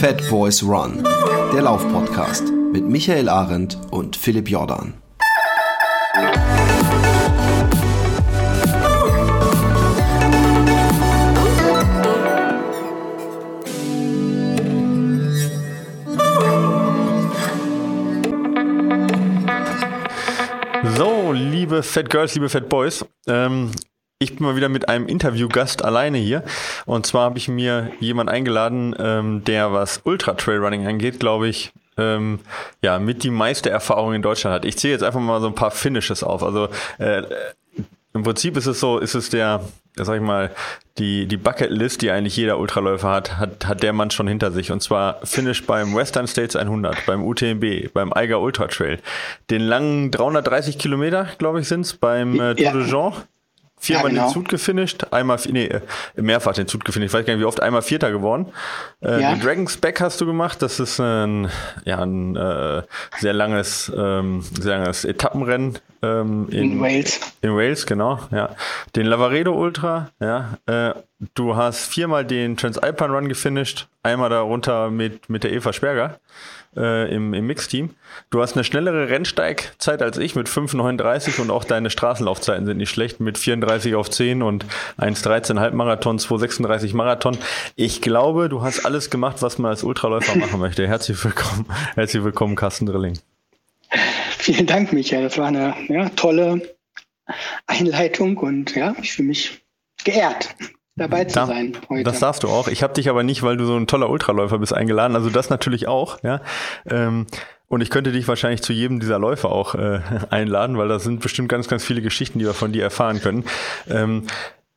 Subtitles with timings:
[0.00, 1.06] Fat Boys Run,
[1.52, 4.94] der Laufpodcast mit Michael Arendt und Philipp Jordan.
[20.96, 23.70] So, liebe Fat Girls, liebe Fat Boys, ähm,
[24.22, 26.44] ich bin mal wieder mit einem Interviewgast alleine hier.
[26.84, 31.72] Und zwar habe ich mir jemanden eingeladen, ähm, der was Ultra Trailrunning angeht, glaube ich,
[31.96, 32.38] ähm,
[32.82, 34.64] ja, mit die meiste Erfahrung in Deutschland hat.
[34.66, 36.42] Ich zähle jetzt einfach mal so ein paar Finishes auf.
[36.42, 36.68] Also
[36.98, 37.22] äh,
[38.12, 39.64] im Prinzip ist es so, ist es der,
[39.96, 40.50] sag ich mal,
[40.98, 44.70] die, die Bucketlist, die eigentlich jeder Ultraläufer hat, hat, hat der Mann schon hinter sich.
[44.70, 48.98] Und zwar Finish beim Western States 100, beim UTMB, beim Eiger Ultra Trail,
[49.48, 53.14] den langen 330 Kilometer, glaube ich, sind's, beim äh, Tour de Jean.
[53.82, 54.26] Viermal ja, genau.
[54.26, 55.80] den Zut gefinisht, einmal, nee, äh,
[56.14, 58.52] mehrfach den Zut gefinisht, ich weiß gar nicht, wie oft, einmal Vierter geworden.
[59.00, 59.32] Äh, ja.
[59.32, 61.48] Den Dragon's Back hast du gemacht, das ist ein,
[61.86, 62.82] ja, ein äh,
[63.18, 65.78] sehr langes, ähm, sehr langes Etappenrennen.
[66.02, 67.20] Ähm, in, in, Wales.
[67.40, 68.50] In Wales, genau, ja.
[68.96, 70.58] Den Lavaredo Ultra, ja.
[70.66, 70.92] Äh,
[71.34, 76.20] du hast viermal den Transalpine Run gefinisht, einmal darunter mit, mit der Eva Sperger
[76.76, 77.90] äh, im, im Mixteam.
[78.30, 82.90] Du hast eine schnellere Rennsteigzeit als ich mit 5,39 und auch deine Straßenlaufzeiten sind nicht
[82.90, 84.64] schlecht mit 34 auf 10 und
[84.98, 87.38] 1,13 Halbmarathon, 2,36 Marathon.
[87.76, 90.86] Ich glaube, du hast alles gemacht, was man als Ultraläufer machen möchte.
[90.86, 93.18] Herzlich willkommen, herzlich willkommen, Carsten Drilling.
[94.38, 95.24] Vielen Dank, Michael.
[95.24, 96.62] Das war eine ja, tolle
[97.66, 99.62] Einleitung und ja, ich fühle mich
[100.04, 100.54] geehrt
[101.00, 102.04] dabei zu da, sein heute.
[102.04, 102.68] Das darfst du auch.
[102.68, 105.16] Ich habe dich aber nicht, weil du so ein toller Ultraläufer bist, eingeladen.
[105.16, 106.40] Also das natürlich auch, ja.
[106.88, 107.26] Ähm,
[107.68, 111.20] und ich könnte dich wahrscheinlich zu jedem dieser Läufe auch äh, einladen, weil da sind
[111.20, 113.44] bestimmt ganz, ganz viele Geschichten, die wir von dir erfahren können.
[113.88, 114.24] Ähm,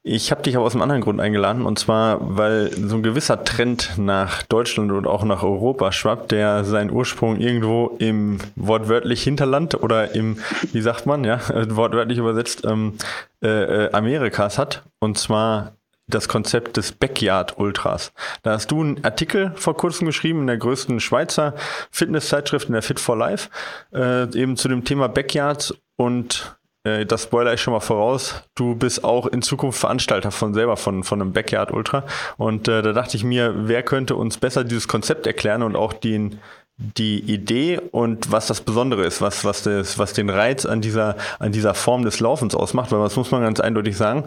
[0.05, 3.45] ich habe dich aber aus einem anderen Grund eingeladen und zwar, weil so ein gewisser
[3.45, 9.81] Trend nach Deutschland und auch nach Europa schwappt, der seinen Ursprung irgendwo im wortwörtlich Hinterland
[9.81, 10.39] oder im,
[10.73, 11.39] wie sagt man, ja,
[11.69, 12.95] wortwörtlich übersetzt, ähm,
[13.41, 14.83] äh, äh Amerikas hat.
[14.99, 15.71] Und zwar
[16.07, 18.11] das Konzept des Backyard Ultras.
[18.41, 21.55] Da hast du einen Artikel vor kurzem geschrieben in der größten Schweizer
[21.91, 23.49] Fitnesszeitschrift, in der Fit for Life,
[23.93, 28.43] äh, eben zu dem Thema Backyards und äh, das spoiler ich schon mal voraus.
[28.55, 32.03] Du bist auch in Zukunft Veranstalter von selber von, von einem Backyard Ultra.
[32.37, 35.93] Und äh, da dachte ich mir, wer könnte uns besser dieses Konzept erklären und auch
[35.93, 36.39] den,
[36.77, 41.15] die Idee und was das Besondere ist, was, was, das, was den Reiz an dieser,
[41.39, 44.25] an dieser Form des Laufens ausmacht, weil das muss man ganz eindeutig sagen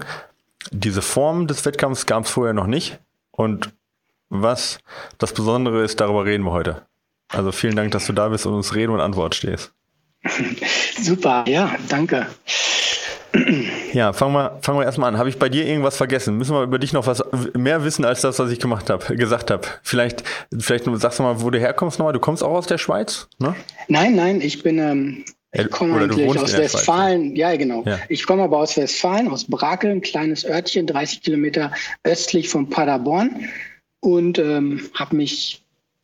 [0.72, 2.98] diese Form des Wettkampfs gab es vorher noch nicht.
[3.30, 3.72] Und
[4.28, 4.78] was
[5.18, 6.82] das Besondere ist, darüber reden wir heute.
[7.28, 9.72] Also vielen Dank, dass du da bist und uns Rede und Antwort stehst.
[11.00, 12.26] Super, ja, danke.
[13.92, 15.18] Ja, fangen wir, fangen wir erstmal an.
[15.18, 16.36] Habe ich bei dir irgendwas vergessen?
[16.36, 17.22] Müssen wir über dich noch was
[17.54, 19.66] mehr wissen als das, was ich gemacht habe, gesagt habe?
[19.82, 20.24] Vielleicht,
[20.58, 22.12] vielleicht sagst du mal, wo du herkommst nochmal.
[22.12, 23.54] Du kommst auch aus der Schweiz, ne?
[23.88, 25.24] Nein, nein, ich bin ähm,
[25.62, 27.28] ich komme eigentlich aus Westfalen.
[27.28, 27.82] Schweiz, ja, genau.
[27.84, 27.98] Ja.
[28.08, 31.72] Ich komme aber aus Westfalen, aus Brakel, ein kleines Örtchen, 30 Kilometer
[32.04, 33.48] östlich von Paderborn.
[34.00, 35.62] Und ähm, habe mich,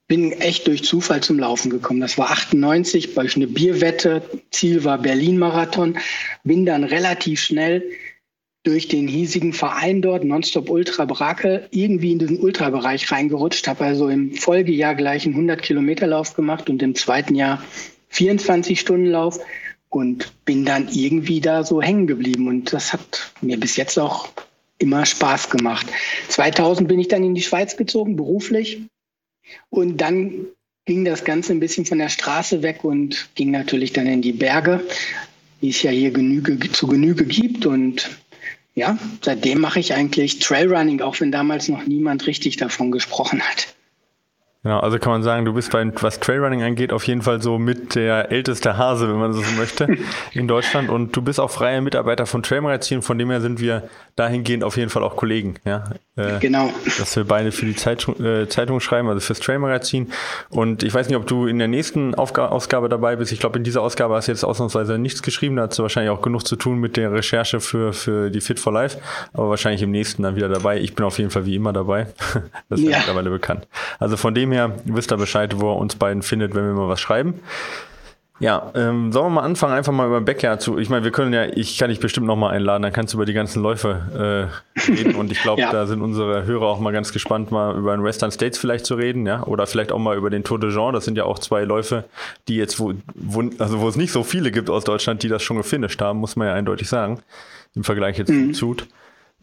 [0.09, 2.01] bin echt durch Zufall zum Laufen gekommen.
[2.01, 4.23] Das war 98, weil ich eine Bierwette.
[4.51, 5.99] Ziel war Berlin-Marathon.
[6.45, 7.83] Bin dann relativ schnell
[8.65, 13.67] durch den hiesigen Verein dort, Nonstop Ultra Brakel, irgendwie in diesen Ultrabereich reingerutscht.
[13.67, 17.63] Habe also im Folgejahr gleich einen 100-Kilometer-Lauf gemacht und im zweiten Jahr
[18.13, 19.41] 24-Stunden-Lauf
[19.89, 22.49] und bin dann irgendwie da so hängen geblieben.
[22.49, 24.29] Und das hat mir bis jetzt auch
[24.79, 25.87] immer Spaß gemacht.
[26.29, 28.81] 2000 bin ich dann in die Schweiz gezogen, beruflich.
[29.71, 30.47] Und dann
[30.85, 34.33] ging das Ganze ein bisschen von der Straße weg und ging natürlich dann in die
[34.33, 34.85] Berge,
[35.61, 37.67] die es ja hier Genüge, zu Genüge gibt.
[37.67, 38.11] Und
[38.75, 43.75] ja, seitdem mache ich eigentlich Trailrunning, auch wenn damals noch niemand richtig davon gesprochen hat.
[44.65, 47.59] Genau, also kann man sagen, du bist bei, was Trailrunning angeht, auf jeden Fall so
[47.59, 49.89] mit der älteste Hase, wenn man so möchte,
[50.33, 50.89] in Deutschland.
[50.89, 54.77] Und du bist auch freier Mitarbeiter von Trailmagazin, von dem her sind wir dahingehend auf
[54.77, 55.85] jeden Fall auch Kollegen, ja.
[56.15, 56.71] Äh, genau.
[56.99, 60.13] Dass wir beide für die Zeitung, äh, Zeitung schreiben, also fürs Trailmagazin.
[60.51, 63.33] Und ich weiß nicht, ob du in der nächsten Aufga Ausgabe dabei bist.
[63.33, 65.57] Ich glaube, in dieser Ausgabe hast du jetzt ausnahmsweise nichts geschrieben.
[65.57, 68.61] Da hast du wahrscheinlich auch genug zu tun mit der Recherche für, für die Fit
[68.61, 68.99] for Life.
[69.33, 70.79] Aber wahrscheinlich im nächsten dann wieder dabei.
[70.79, 72.09] Ich bin auf jeden Fall wie immer dabei.
[72.69, 72.99] das ist ja.
[72.99, 73.67] mittlerweile bekannt.
[73.99, 76.89] Also von dem her wisst ihr Bescheid, wo er uns beiden findet, wenn wir mal
[76.89, 77.41] was schreiben.
[78.43, 80.77] Ja, ähm, sollen wir mal anfangen, einfach mal über Backyard zu.
[80.77, 83.19] Ich meine, wir können ja, ich kann dich bestimmt noch mal einladen, dann kannst du
[83.19, 85.15] über die ganzen Läufe äh, reden.
[85.19, 85.71] Und ich glaube, ja.
[85.71, 88.97] da sind unsere Hörer auch mal ganz gespannt, mal über den Western States vielleicht zu
[88.97, 89.45] reden, ja.
[89.45, 90.93] Oder vielleicht auch mal über den Tour de Jean.
[90.93, 92.05] Das sind ja auch zwei Läufe,
[92.49, 95.45] die jetzt, wo, wo, also wo es nicht so viele gibt aus Deutschland, die das
[95.45, 97.21] schon gefinisht haben, muss man ja eindeutig sagen.
[97.77, 98.55] Im Vergleich jetzt mhm.
[98.55, 98.89] zu Zut.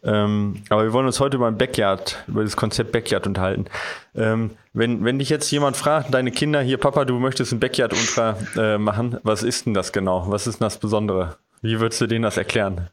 [0.02, 3.66] Ähm, aber wir wollen uns heute über Backyard, über das Konzept Backyard unterhalten.
[4.14, 7.92] Ähm, wenn, wenn dich jetzt jemand fragt, deine Kinder hier, Papa, du möchtest ein Backyard
[7.92, 10.26] Ultra äh, machen, was ist denn das genau?
[10.28, 11.36] Was ist denn das Besondere?
[11.62, 12.88] Wie würdest du denen das erklären?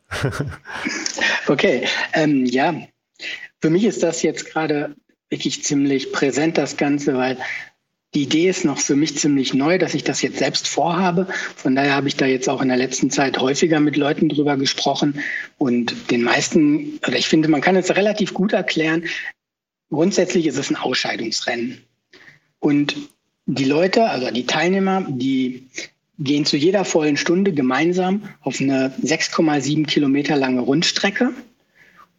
[1.48, 2.76] okay, ähm, ja,
[3.62, 4.96] für mich ist das jetzt gerade
[5.30, 7.38] wirklich ziemlich präsent, das Ganze, weil
[8.14, 11.28] die Idee ist noch für mich ziemlich neu, dass ich das jetzt selbst vorhabe.
[11.56, 14.56] Von daher habe ich da jetzt auch in der letzten Zeit häufiger mit Leuten drüber
[14.56, 15.20] gesprochen
[15.58, 19.04] und den meisten, oder ich finde, man kann es relativ gut erklären.
[19.90, 21.82] Grundsätzlich ist es ein Ausscheidungsrennen.
[22.60, 22.96] Und
[23.46, 25.68] die Leute, also die Teilnehmer, die
[26.20, 31.34] gehen zu jeder vollen Stunde gemeinsam auf eine 6,7 Kilometer lange Rundstrecke.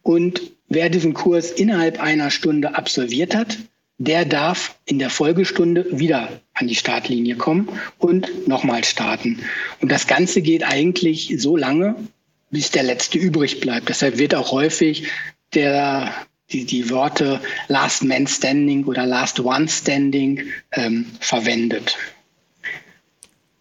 [0.01, 3.57] Und wer diesen Kurs innerhalb einer Stunde absolviert hat,
[3.99, 9.39] der darf in der Folgestunde wieder an die Startlinie kommen und nochmal starten.
[9.81, 11.95] Und das Ganze geht eigentlich so lange,
[12.49, 13.89] bis der Letzte übrig bleibt.
[13.89, 15.09] Deshalb wird auch häufig
[15.53, 16.13] der,
[16.51, 21.97] die, die Worte Last Man Standing oder Last One Standing ähm, verwendet.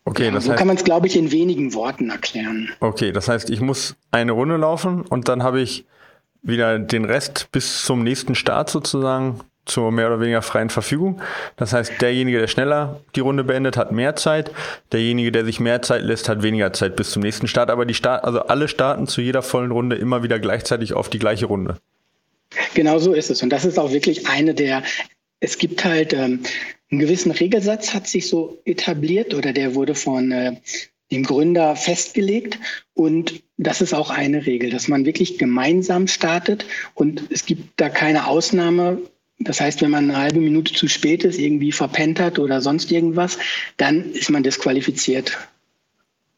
[0.04, 2.70] Okay, ja, das so heißt, kann man es, glaube ich, in wenigen Worten erklären.
[2.80, 5.84] Okay, das heißt, ich muss eine Runde laufen und dann habe ich
[6.42, 11.20] wieder den Rest bis zum nächsten Start sozusagen zur mehr oder weniger freien Verfügung.
[11.56, 14.50] Das heißt, derjenige, der schneller die Runde beendet, hat mehr Zeit.
[14.92, 17.70] Derjenige, der sich mehr Zeit lässt, hat weniger Zeit bis zum nächsten Start.
[17.70, 21.18] Aber die Start, also alle starten zu jeder vollen Runde immer wieder gleichzeitig auf die
[21.18, 21.76] gleiche Runde.
[22.74, 23.42] Genau so ist es.
[23.42, 24.82] Und das ist auch wirklich eine der,
[25.40, 26.40] es gibt halt ähm,
[26.90, 30.56] einen gewissen Regelsatz hat sich so etabliert oder der wurde von äh,
[31.10, 32.58] dem Gründer festgelegt.
[32.94, 37.88] Und das ist auch eine Regel, dass man wirklich gemeinsam startet und es gibt da
[37.88, 38.98] keine Ausnahme
[39.38, 42.90] das heißt, wenn man eine halbe Minute zu spät ist, irgendwie verpennt hat oder sonst
[42.90, 43.38] irgendwas,
[43.76, 45.38] dann ist man disqualifiziert.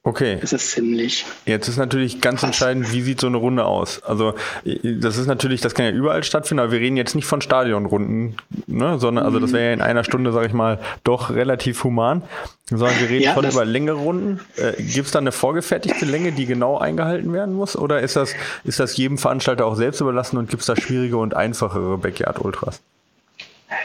[0.03, 0.39] Okay.
[0.41, 1.27] Das ist ziemlich.
[1.45, 2.49] Jetzt ist natürlich ganz krass.
[2.49, 4.03] entscheidend, wie sieht so eine Runde aus?
[4.03, 7.43] Also, das ist natürlich, das kann ja überall stattfinden, aber wir reden jetzt nicht von
[7.43, 8.37] Stadionrunden,
[8.67, 12.23] ne, sondern, also das wäre ja in einer Stunde, sage ich mal, doch relativ human,
[12.71, 14.41] sondern wir reden ja, schon über längere Runden.
[14.57, 17.77] Äh, Gibt es da eine vorgefertigte Länge, die genau eingehalten werden muss?
[17.77, 21.19] Oder ist das, ist das jedem Veranstalter auch selbst überlassen und gibt es da schwierige
[21.19, 22.81] und einfachere Backyard-Ultras?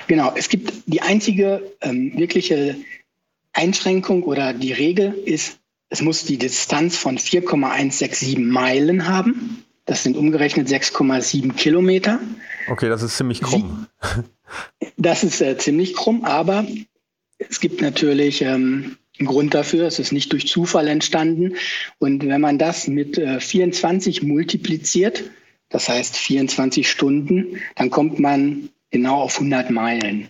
[0.08, 2.78] Genau, es gibt die einzige ähm, wirkliche
[3.52, 5.58] Einschränkung oder die Regel ist,
[5.96, 9.64] es muss die Distanz von 4,167 Meilen haben.
[9.86, 12.20] Das sind umgerechnet 6,7 Kilometer.
[12.68, 13.88] Okay, das ist ziemlich krumm.
[14.98, 16.66] Das ist äh, ziemlich krumm, aber
[17.38, 19.88] es gibt natürlich ähm, einen Grund dafür.
[19.88, 21.56] Es ist nicht durch Zufall entstanden.
[21.98, 25.24] Und wenn man das mit äh, 24 multipliziert,
[25.70, 30.28] das heißt 24 Stunden, dann kommt man genau auf 100 Meilen.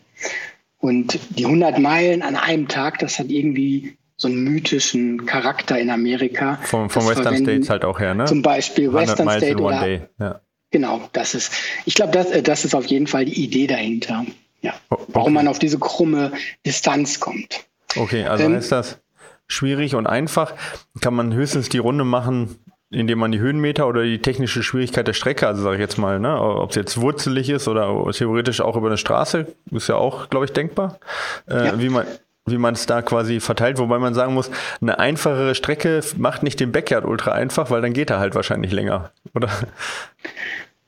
[0.77, 5.89] Und die 100 Meilen an einem Tag, das hat irgendwie so einen mythischen Charakter in
[5.89, 6.59] Amerika.
[6.63, 8.25] Vom, vom Western States halt auch her, ne?
[8.25, 10.41] Zum Beispiel Western State oder, ja.
[10.71, 11.53] Genau, das ist,
[11.85, 14.25] ich glaube, das, das ist auf jeden Fall die Idee dahinter.
[14.61, 15.03] Ja, oh, okay.
[15.13, 16.31] warum man auf diese krumme
[16.65, 17.65] Distanz kommt.
[17.95, 18.99] Okay, also ähm, ist das
[19.47, 20.53] schwierig und einfach.
[21.01, 22.55] Kann man höchstens die Runde machen,
[22.89, 26.19] indem man die Höhenmeter oder die technische Schwierigkeit der Strecke, also sage ich jetzt mal,
[26.19, 30.29] ne, ob es jetzt wurzelig ist oder theoretisch auch über eine Straße, ist ja auch,
[30.29, 30.99] glaube ich, denkbar,
[31.47, 31.79] äh, ja.
[31.79, 32.05] wie man
[32.45, 36.59] wie man es da quasi verteilt, wobei man sagen muss, eine einfachere Strecke macht nicht
[36.59, 39.49] den Backyard ultra einfach, weil dann geht er halt wahrscheinlich länger, oder?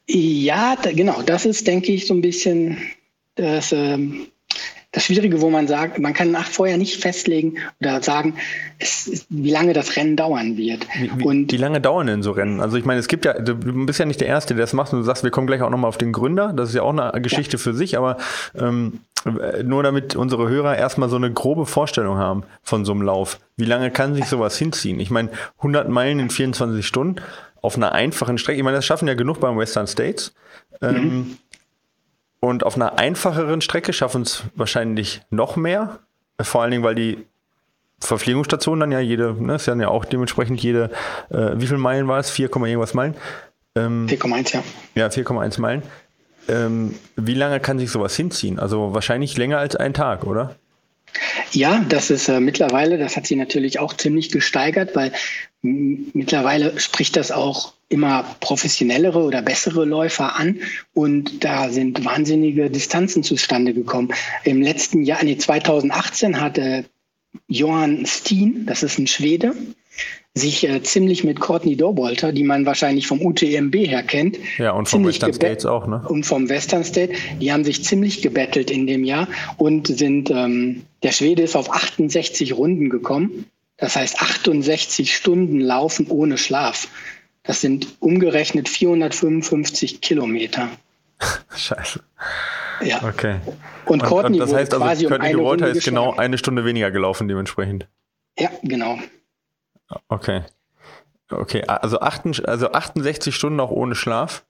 [0.07, 2.77] Ja, da, genau, das ist, denke ich, so ein bisschen
[3.35, 4.27] das, ähm,
[4.91, 8.35] das Schwierige, wo man sagt, man kann nach vorher nicht festlegen oder sagen,
[8.79, 10.87] es, wie lange das Rennen dauern wird.
[11.17, 12.61] Wie, und wie lange dauern denn so Rennen?
[12.61, 13.55] Also ich meine, es gibt ja, du
[13.85, 15.69] bist ja nicht der Erste, der das macht und du sagst, wir kommen gleich auch
[15.69, 16.53] nochmal auf den Gründer.
[16.53, 17.61] Das ist ja auch eine Geschichte ja.
[17.61, 18.17] für sich, aber
[18.57, 19.01] ähm,
[19.63, 23.39] nur damit unsere Hörer erstmal so eine grobe Vorstellung haben von so einem Lauf.
[23.55, 24.99] Wie lange kann sich sowas hinziehen?
[24.99, 27.21] Ich meine, 100 Meilen in 24 Stunden
[27.61, 28.57] auf einer einfachen Strecke.
[28.57, 30.33] Ich meine, das schaffen ja genug beim Western States.
[30.81, 30.99] Ähm, mhm.
[30.99, 31.37] Ähm,
[32.39, 35.99] und auf einer einfacheren Strecke schaffen es wahrscheinlich noch mehr.
[36.39, 37.25] Vor allen Dingen, weil die
[37.99, 40.91] Verpflegungsstation dann ja jede, ne, ist dann ja auch dementsprechend jede,
[41.29, 42.29] äh, wie viele Meilen war es?
[42.29, 43.15] 4, irgendwas Meilen?
[43.75, 44.63] Ähm, 4,1, ja.
[44.95, 45.81] Ja, 4,1 Meilen.
[46.47, 48.59] Ähm, wie lange kann sich sowas hinziehen?
[48.59, 50.55] Also wahrscheinlich länger als ein Tag, oder?
[51.51, 55.13] Ja, das ist äh, mittlerweile, das hat sich natürlich auch ziemlich gesteigert, weil
[55.61, 60.59] mittlerweile spricht das auch immer professionellere oder bessere Läufer an
[60.93, 64.13] und da sind wahnsinnige Distanzen zustande gekommen.
[64.43, 66.85] Im letzten Jahr, nee, 2018 hatte
[67.47, 69.55] Johann Steen, das ist ein Schwede,
[70.37, 74.37] sich äh, ziemlich mit Courtney Dorbolter, die man wahrscheinlich vom UTMB her kennt.
[74.57, 76.03] Ja, und vom Western States auch, ne?
[76.07, 77.13] Und vom Western State.
[77.39, 79.27] Die haben sich ziemlich gebettelt in dem Jahr
[79.57, 83.45] und sind, ähm, der Schwede ist auf 68 Runden gekommen.
[83.77, 86.87] Das heißt 68 Stunden laufen ohne Schlaf.
[87.43, 90.69] Das sind umgerechnet 455 Kilometer.
[91.55, 92.01] Scheiße.
[92.83, 93.03] Ja.
[93.03, 93.37] Okay.
[93.85, 96.91] Und, und, und das heißt also, quasi Courtney um Walter ist genau eine Stunde weniger
[96.91, 97.87] gelaufen dementsprechend.
[98.37, 98.99] Ja, genau.
[100.07, 100.43] Okay.
[101.29, 104.45] Okay, also, 68, also 68 Stunden auch ohne Schlaf?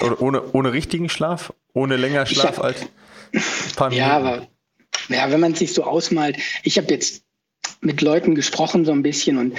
[0.00, 1.52] Oder ohne, ohne richtigen Schlaf?
[1.74, 4.08] Ohne länger Schlaf hab, als ein paar Minuten?
[4.08, 4.46] Ja, aber
[5.08, 7.24] ja, wenn man sich so ausmalt, ich habe jetzt
[7.80, 9.58] mit Leuten gesprochen so ein bisschen und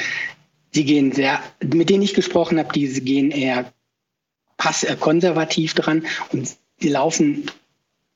[0.71, 3.71] sie gehen sehr, mit denen ich gesprochen habe, die gehen eher
[4.57, 7.49] pass, äh, konservativ dran und die laufen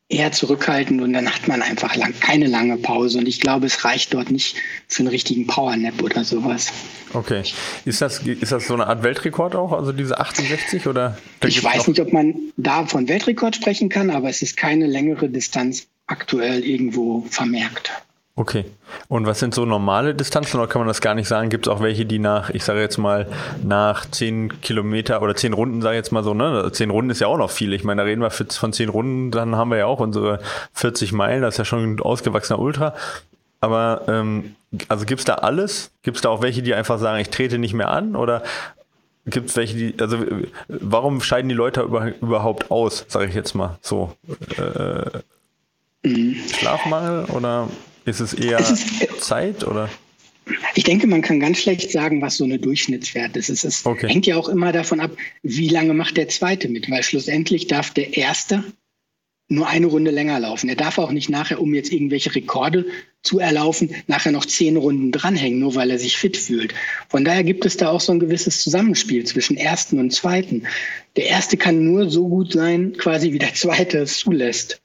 [0.09, 3.17] eher zurückhaltend und dann hat man einfach lang, keine lange Pause.
[3.19, 4.57] Und ich glaube, es reicht dort nicht
[4.87, 6.71] für einen richtigen Powernap oder sowas.
[7.13, 7.43] Okay.
[7.85, 11.17] Ist das, ist das so eine Art Weltrekord auch, also diese 68 oder?
[11.45, 15.29] Ich weiß nicht, ob man da von Weltrekord sprechen kann, aber es ist keine längere
[15.29, 17.91] Distanz aktuell irgendwo vermerkt.
[18.35, 18.65] Okay.
[19.09, 21.49] Und was sind so normale Distanzen oder kann man das gar nicht sagen?
[21.49, 23.27] Gibt es auch welche, die nach, ich sage jetzt mal,
[23.63, 26.71] nach zehn Kilometer oder zehn Runden, sage ich jetzt mal so, ne?
[26.71, 27.73] Zehn Runden ist ja auch noch viel.
[27.73, 30.39] Ich meine, da reden wir von zehn Runden, dann haben wir ja auch unsere
[30.73, 32.95] 40 Meilen, das ist ja schon ein ausgewachsener Ultra.
[33.61, 34.55] Aber ähm,
[34.87, 35.91] also gibt es da alles?
[36.01, 38.15] Gibt es da auch welche, die einfach sagen, ich trete nicht mehr an?
[38.15, 38.41] Oder
[39.27, 40.17] gibt es welche, die, also
[40.67, 44.11] warum scheiden die Leute über, überhaupt aus, sage ich jetzt mal so?
[44.57, 45.19] Äh,
[46.07, 46.35] mhm.
[46.51, 47.69] Schlafmangel oder
[48.05, 49.89] ist es eher es ist, Zeit oder?
[50.75, 53.49] Ich denke, man kann ganz schlecht sagen, was so eine Durchschnittswert ist.
[53.49, 54.09] Es okay.
[54.09, 57.91] hängt ja auch immer davon ab, wie lange macht der Zweite mit, weil schlussendlich darf
[57.91, 58.63] der Erste
[59.49, 60.69] nur eine Runde länger laufen.
[60.69, 62.85] Er darf auch nicht nachher, um jetzt irgendwelche Rekorde
[63.21, 66.73] zu erlaufen, nachher noch zehn Runden dranhängen, nur weil er sich fit fühlt.
[67.09, 70.63] Von daher gibt es da auch so ein gewisses Zusammenspiel zwischen Ersten und Zweiten.
[71.15, 74.81] Der Erste kann nur so gut sein, quasi wie der Zweite es zulässt.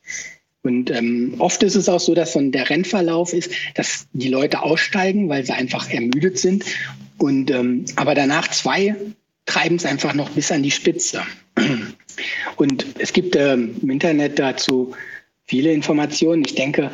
[0.62, 4.62] Und ähm, oft ist es auch so, dass von der Rennverlauf ist, dass die Leute
[4.62, 6.64] aussteigen, weil sie einfach ermüdet sind.
[7.16, 8.96] Und ähm, aber danach zwei
[9.46, 11.22] treiben es einfach noch bis an die Spitze.
[12.56, 14.94] Und es gibt ähm, im Internet dazu
[15.44, 16.44] viele Informationen.
[16.44, 16.90] Ich denke,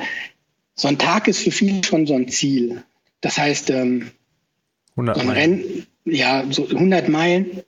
[0.75, 2.83] so ein Tag ist für viele schon so ein Ziel.
[3.21, 4.11] Das heißt, ähm,
[4.97, 7.62] so ein Rennen, ja, so 100 Meilen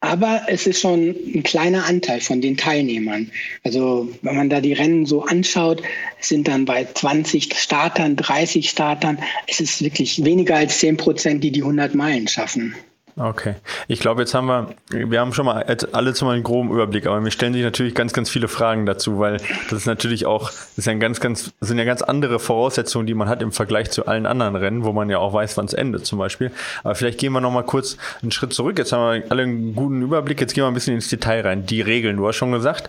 [0.00, 3.30] aber es ist schon ein kleiner Anteil von den Teilnehmern.
[3.64, 5.82] Also wenn man da die Rennen so anschaut,
[6.20, 11.52] sind dann bei 20 Startern, 30 Startern, es ist wirklich weniger als 10 Prozent, die
[11.52, 12.74] die 100 Meilen schaffen.
[13.20, 13.56] Okay.
[13.86, 15.62] Ich glaube, jetzt haben wir, wir haben schon mal
[15.92, 18.86] alle zu mal einen groben Überblick, aber mir stellen sich natürlich ganz, ganz viele Fragen
[18.86, 19.36] dazu, weil
[19.68, 23.06] das ist natürlich auch, das ist ja ein ganz, ganz, sind ja ganz andere Voraussetzungen,
[23.06, 25.66] die man hat im Vergleich zu allen anderen Rennen, wo man ja auch weiß, wann
[25.66, 26.50] es endet zum Beispiel.
[26.82, 28.78] Aber vielleicht gehen wir noch mal kurz einen Schritt zurück.
[28.78, 30.40] Jetzt haben wir alle einen guten Überblick.
[30.40, 31.66] Jetzt gehen wir ein bisschen ins Detail rein.
[31.66, 32.88] Die Regeln, du hast schon gesagt,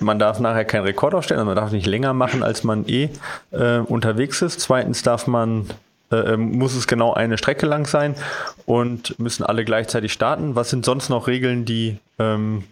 [0.00, 3.08] man darf nachher keinen Rekord aufstellen, also man darf nicht länger machen, als man eh
[3.50, 4.60] äh, unterwegs ist.
[4.60, 5.68] Zweitens darf man
[6.14, 8.14] äh, ähm, muss es genau eine Strecke lang sein
[8.66, 10.54] und müssen alle gleichzeitig starten.
[10.54, 12.64] Was sind sonst noch Regeln, die, ähm,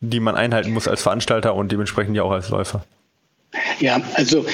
[0.00, 2.84] die man einhalten muss als Veranstalter und dementsprechend ja auch als Läufer?
[3.80, 4.46] Ja, also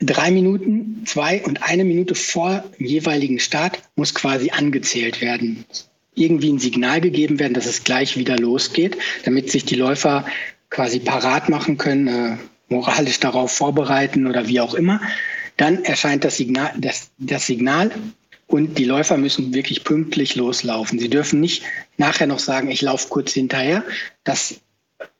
[0.00, 5.64] drei Minuten, zwei und eine Minute vor dem jeweiligen Start muss quasi angezählt werden.
[6.14, 10.26] Irgendwie ein Signal gegeben werden, dass es gleich wieder losgeht, damit sich die Läufer
[10.68, 12.36] quasi parat machen können, äh,
[12.68, 15.00] moralisch darauf vorbereiten oder wie auch immer.
[15.60, 17.90] Dann erscheint das Signal, das, das Signal
[18.46, 20.98] und die Läufer müssen wirklich pünktlich loslaufen.
[20.98, 21.64] Sie dürfen nicht
[21.98, 23.84] nachher noch sagen, ich laufe kurz hinterher.
[24.24, 24.58] Das,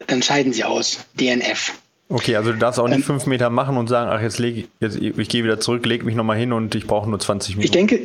[0.06, 1.04] dann scheiden sie aus.
[1.12, 1.74] DNF.
[2.08, 4.66] Okay, also du darfst auch nicht ähm, fünf Meter machen und sagen, ach, jetzt lege
[4.80, 7.64] jetzt, ich gehe wieder zurück, leg mich nochmal hin und ich brauche nur 20 Minuten.
[7.66, 8.00] Ich denke,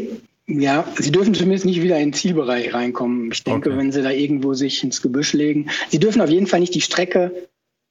[0.45, 3.31] ja, sie dürfen zumindest nicht wieder in den Zielbereich reinkommen.
[3.31, 3.77] Ich denke, okay.
[3.77, 5.69] wenn sie da irgendwo sich ins Gebüsch legen.
[5.87, 7.31] Sie dürfen auf jeden Fall nicht die Strecke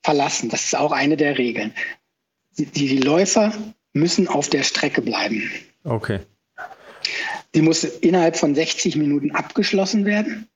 [0.03, 0.51] verlassen.
[0.51, 1.73] Das ist auch eine der Regeln.
[2.59, 3.55] Die, die Läufer
[3.95, 5.51] müssen auf der Strecke bleiben.
[5.85, 6.21] Okay.
[7.55, 10.49] Sie muss innerhalb von 60 Minuten abgeschlossen werden,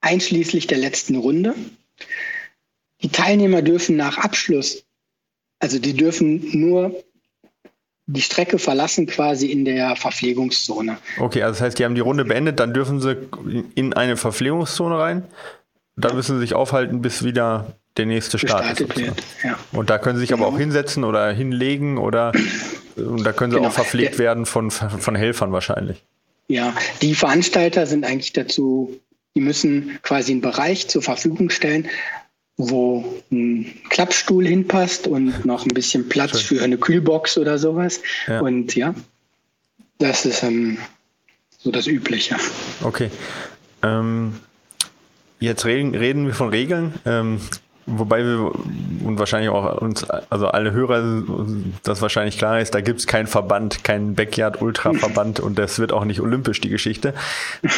[0.00, 1.54] einschließlich der letzten Runde.
[3.02, 4.84] Die Teilnehmer dürfen nach Abschluss,
[5.60, 7.04] also die dürfen nur
[8.06, 10.96] die Strecke verlassen quasi in der Verpflegungszone.
[11.18, 13.16] Okay, also das heißt, die haben die Runde beendet, dann dürfen sie
[13.74, 15.24] in eine Verpflegungszone rein.
[15.94, 18.96] Da müssen sie sich aufhalten, bis wieder der nächste Start ist.
[18.96, 19.58] Wird, ja.
[19.72, 20.46] Und da können Sie sich genau.
[20.46, 22.32] aber auch hinsetzen oder hinlegen oder
[22.96, 23.68] und da können Sie genau.
[23.68, 26.02] auch verpflegt der, werden von, von Helfern wahrscheinlich.
[26.48, 28.98] Ja, die Veranstalter sind eigentlich dazu,
[29.34, 31.88] die müssen quasi einen Bereich zur Verfügung stellen,
[32.56, 36.58] wo ein Klappstuhl hinpasst und noch ein bisschen Platz Schön.
[36.58, 38.00] für eine Kühlbox oder sowas.
[38.26, 38.40] Ja.
[38.40, 38.94] Und ja,
[39.98, 40.78] das ist ähm,
[41.58, 42.36] so das Übliche.
[42.82, 43.10] Okay.
[43.82, 44.34] Ähm,
[45.38, 46.94] jetzt reden, reden wir von Regeln.
[47.06, 47.40] Ähm,
[47.90, 48.52] Wobei wir
[49.04, 51.22] und wahrscheinlich auch uns, also alle Hörer,
[51.82, 56.04] das wahrscheinlich klar ist, da gibt es keinen Verband, keinen Backyard-Ultra-Verband und das wird auch
[56.04, 57.14] nicht olympisch, die Geschichte.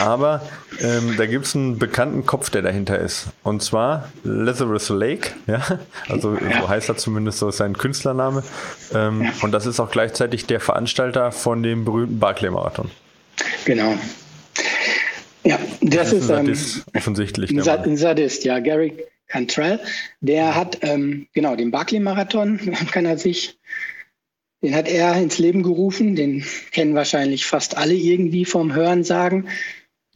[0.01, 0.43] Aber
[0.81, 3.29] ähm, da gibt es einen bekannten Kopf, der dahinter ist.
[3.43, 5.61] Und zwar Lazarus Lake, ja,
[6.09, 8.43] also so heißt er zumindest, so ist sein Künstlername.
[8.95, 9.31] Ähm.
[9.43, 12.91] Und das ist auch gleichzeitig der Veranstalter von dem berühmten Barclay-Marathon.
[13.65, 13.95] Genau.
[15.45, 17.51] Ja, das, das ist, ein Sadist, ähm, offensichtlich.
[17.51, 18.59] Ein, ein Sadist, ja.
[18.59, 18.95] Gary
[19.29, 19.81] Cantrell,
[20.21, 22.59] der hat ähm, genau den Barclay-Marathon,
[22.91, 23.59] kann er sich,
[24.63, 26.17] den hat er ins Leben gerufen.
[26.17, 29.49] Den kennen wahrscheinlich fast alle irgendwie vom Hören sagen.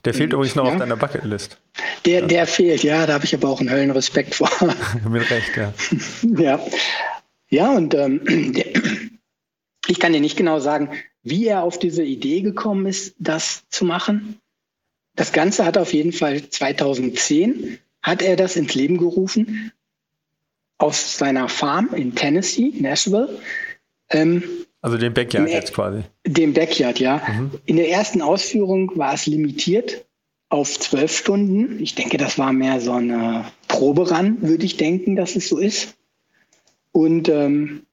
[0.04, 1.58] Der fehlt übrigens noch ja, auf deiner Bucketlist.
[2.04, 2.26] Der, ja.
[2.26, 4.50] der fehlt, ja, da habe ich aber auch einen Höllenrespekt vor.
[5.08, 5.72] Mit Recht, ja.
[6.42, 6.66] ja.
[7.48, 8.20] Ja, und ähm,
[8.52, 8.66] der,
[9.86, 10.90] ich kann dir nicht genau sagen,
[11.22, 14.40] wie er auf diese Idee gekommen ist, das zu machen.
[15.16, 19.72] Das Ganze hat auf jeden Fall 2010 hat er das ins Leben gerufen
[20.78, 23.38] aus seiner Farm in Tennessee, Nashville.
[24.10, 24.42] Ähm,
[24.80, 26.02] also dem Backyard jetzt quasi.
[26.26, 27.22] Dem Backyard, ja.
[27.26, 27.52] Mhm.
[27.64, 30.04] In der ersten Ausführung war es limitiert
[30.50, 31.82] auf zwölf Stunden.
[31.82, 35.58] Ich denke, das war mehr so eine Probe ran, würde ich denken, dass es so
[35.58, 35.96] ist.
[36.92, 37.86] Und ähm,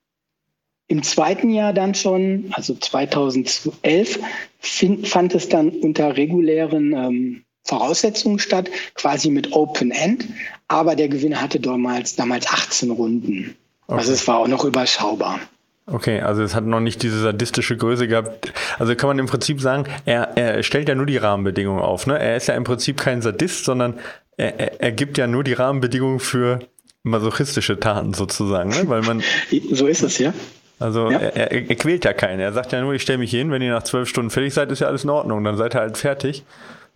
[0.92, 4.20] im zweiten Jahr dann schon, also 2011,
[4.60, 10.26] find, fand es dann unter regulären ähm, Voraussetzungen statt, quasi mit Open End.
[10.68, 13.56] Aber der Gewinner hatte damals, damals 18 Runden.
[13.88, 14.00] Okay.
[14.00, 15.40] Also es war auch noch überschaubar.
[15.86, 18.52] Okay, also es hat noch nicht diese sadistische Größe gehabt.
[18.78, 22.06] Also kann man im Prinzip sagen, er, er stellt ja nur die Rahmenbedingungen auf.
[22.06, 22.20] Ne?
[22.20, 23.98] Er ist ja im Prinzip kein Sadist, sondern
[24.36, 26.60] er, er, er gibt ja nur die Rahmenbedingungen für
[27.04, 28.72] masochistische Taten sozusagen.
[28.72, 28.90] Ne?
[28.90, 29.24] Weil man,
[29.72, 30.34] so ist es, ja.
[30.82, 31.20] Also ja.
[31.20, 32.40] er, er, quält ja keinen.
[32.40, 34.72] Er sagt ja nur, ich stelle mich hin, wenn ihr nach zwölf Stunden fertig seid,
[34.72, 35.44] ist ja alles in Ordnung.
[35.44, 36.44] Dann seid ihr halt fertig.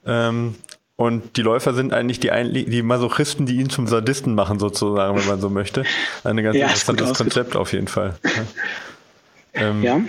[0.06, 0.56] Ähm,
[0.96, 5.18] und die Läufer sind eigentlich die, ein die Masochisten, die ihn zum Sadisten machen, sozusagen,
[5.18, 5.84] wenn man so möchte.
[6.24, 8.16] Ein ganz ja, interessantes Konzept auf jeden Fall.
[9.54, 10.02] ähm, ja.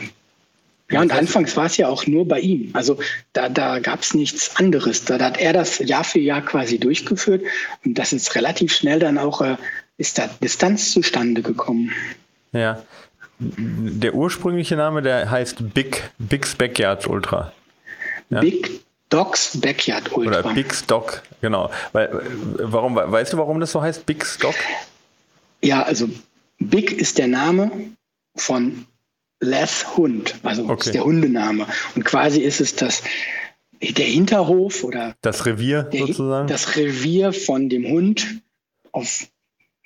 [0.89, 2.71] Ja, und anfangs war es ja auch nur bei ihm.
[2.73, 2.99] Also
[3.33, 5.05] da, da gab es nichts anderes.
[5.05, 7.43] Da, da, hat er das Jahr für Jahr quasi durchgeführt
[7.85, 9.57] und das ist relativ schnell dann auch, äh,
[9.99, 11.91] ist da Distanz zustande gekommen.
[12.53, 12.85] Ja,
[13.39, 17.53] der ursprüngliche Name, der heißt Big, Big's Backyard Ultra.
[18.31, 18.41] Ja?
[18.41, 20.41] Big Dogs Backyard Ultra.
[20.41, 21.71] Oder Big Stock, genau.
[21.93, 22.23] Weil,
[22.59, 24.55] warum, weißt du, warum das so heißt, Big Stock?
[25.63, 26.09] Ja, also
[26.59, 27.71] Big ist der Name
[28.35, 28.87] von
[29.41, 30.87] Les Hund, also okay.
[30.87, 31.67] ist der Hundename.
[31.95, 33.03] Und quasi ist es das,
[33.81, 36.49] der Hinterhof oder das Revier der, sozusagen.
[36.49, 38.41] Das Revier von dem Hund
[38.93, 39.27] auf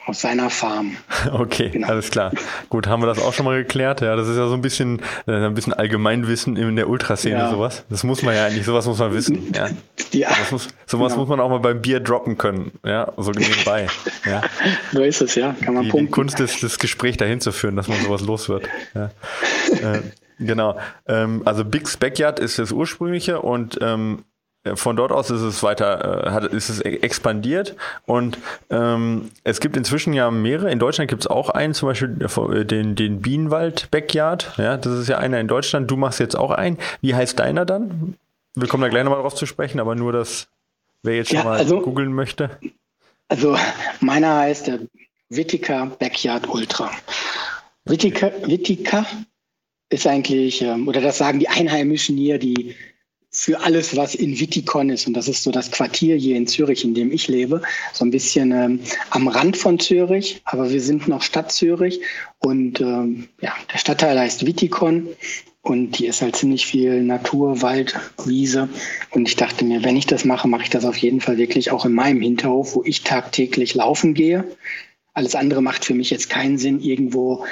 [0.07, 0.97] aus seiner Farm.
[1.33, 1.89] Okay, genau.
[1.89, 2.33] alles klar.
[2.71, 4.01] Gut, haben wir das auch schon mal geklärt.
[4.01, 7.51] Ja, das ist ja so ein bisschen, äh, ein bisschen Allgemeinwissen in der Ultraszene, ja.
[7.51, 7.85] sowas.
[7.91, 9.53] Das muss man ja eigentlich, sowas muss man wissen.
[9.55, 9.69] Ja.
[10.13, 11.21] ja sowas, muss, sowas genau.
[11.21, 12.73] muss man auch mal beim Bier droppen können.
[12.85, 13.87] Ja, so nebenbei.
[14.25, 14.43] Ja.
[14.93, 15.55] So ist es, ja.
[15.63, 18.49] Kann man die, die Kunst ist, das Gespräch dahin zu führen, dass man sowas los
[18.49, 18.65] wird.
[18.95, 19.11] Ja.
[19.71, 20.01] äh,
[20.39, 20.79] genau.
[21.07, 24.30] Ähm, also Big's Backyard ist das ursprüngliche und ähm, äh,
[24.75, 29.61] von dort aus ist es weiter, äh, hat, ist es e-, expandiert und ähm, es
[29.61, 30.71] gibt inzwischen ja mehrere.
[30.71, 34.53] In Deutschland gibt es auch einen, zum Beispiel äh, den, den Bienenwald Backyard.
[34.59, 35.91] Ja, das ist ja einer in Deutschland.
[35.91, 36.79] Du machst jetzt auch einen.
[37.01, 38.17] Wie heißt deiner dann?
[38.55, 40.49] Wir kommen da gleich nochmal drauf zu sprechen, aber nur, dass
[41.03, 42.51] wer jetzt ja, schon mal also, googeln möchte.
[43.29, 43.57] Also
[44.01, 44.81] meiner heißt der
[45.31, 46.91] Wittika Backyard Ultra.
[47.87, 49.07] Wittika, Wittika
[49.89, 52.77] ist eigentlich, ähm, oder das sagen die Einheimischen hier, die
[53.33, 55.07] für alles, was in Vitikon ist.
[55.07, 57.63] Und das ist so das Quartier hier in Zürich, in dem ich lebe.
[57.93, 62.01] So ein bisschen ähm, am Rand von Zürich, aber wir sind noch Stadt Zürich.
[62.41, 65.09] Und ähm, ja, der Stadtteil heißt Vitikon.
[65.63, 68.69] Und hier ist halt ziemlich viel Natur, Wald, Wiese.
[69.11, 71.71] Und ich dachte mir, wenn ich das mache, mache ich das auf jeden Fall wirklich
[71.71, 74.45] auch in meinem Hinterhof, wo ich tagtäglich laufen gehe.
[75.13, 77.45] Alles andere macht für mich jetzt keinen Sinn, irgendwo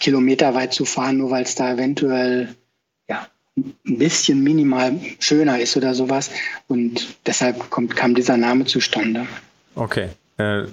[0.00, 2.54] kilometerweit zu fahren, nur weil es da eventuell
[3.56, 6.30] ein bisschen minimal schöner ist oder sowas.
[6.68, 9.26] Und deshalb kommt, kam dieser Name zustande.
[9.74, 10.08] Okay.
[10.36, 10.64] Äh,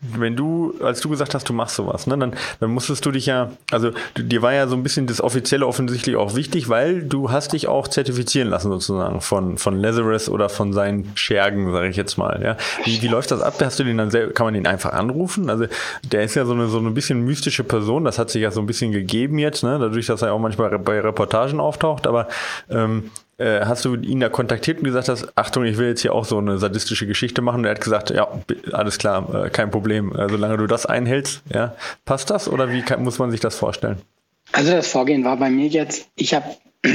[0.00, 3.26] wenn du, als du gesagt hast, du machst sowas, ne, dann, dann musstest du dich
[3.26, 7.32] ja, also dir war ja so ein bisschen das Offizielle offensichtlich auch wichtig, weil du
[7.32, 11.96] hast dich auch zertifizieren lassen sozusagen von, von Lazarus oder von seinen Schergen, sage ich
[11.96, 12.40] jetzt mal.
[12.42, 12.56] Ja.
[12.84, 13.54] Wie, wie läuft das ab?
[13.60, 15.50] Hast du den dann selber, kann man den einfach anrufen?
[15.50, 15.66] Also
[16.04, 18.60] der ist ja so eine, so eine bisschen mystische Person, das hat sich ja so
[18.60, 22.28] ein bisschen gegeben jetzt, ne, dadurch, dass er auch manchmal bei Reportagen auftaucht, aber
[22.70, 26.12] ähm, äh, hast du ihn da kontaktiert und gesagt hast, Achtung, ich will jetzt hier
[26.12, 27.60] auch so eine sadistische Geschichte machen?
[27.60, 28.28] Und er hat gesagt, ja,
[28.72, 30.14] alles klar, äh, kein Problem.
[30.14, 31.74] Äh, solange du das einhältst, ja,
[32.04, 33.98] passt das oder wie kann, muss man sich das vorstellen?
[34.52, 36.46] Also das Vorgehen war bei mir jetzt, ich habe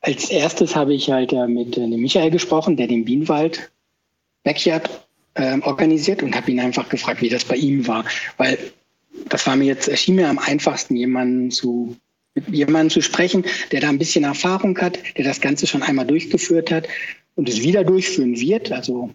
[0.00, 3.70] als erstes habe ich halt mit dem Michael gesprochen, der den Bienenwald
[4.44, 4.88] Backyard
[5.34, 8.04] äh, organisiert und habe ihn einfach gefragt, wie das bei ihm war.
[8.36, 8.58] Weil
[9.28, 11.96] das war mir jetzt, erschien mir am einfachsten, jemanden zu,
[12.46, 16.06] mit jemandem zu sprechen, der da ein bisschen Erfahrung hat, der das Ganze schon einmal
[16.06, 16.88] durchgeführt hat
[17.34, 18.72] und es wieder durchführen wird.
[18.72, 19.10] Also,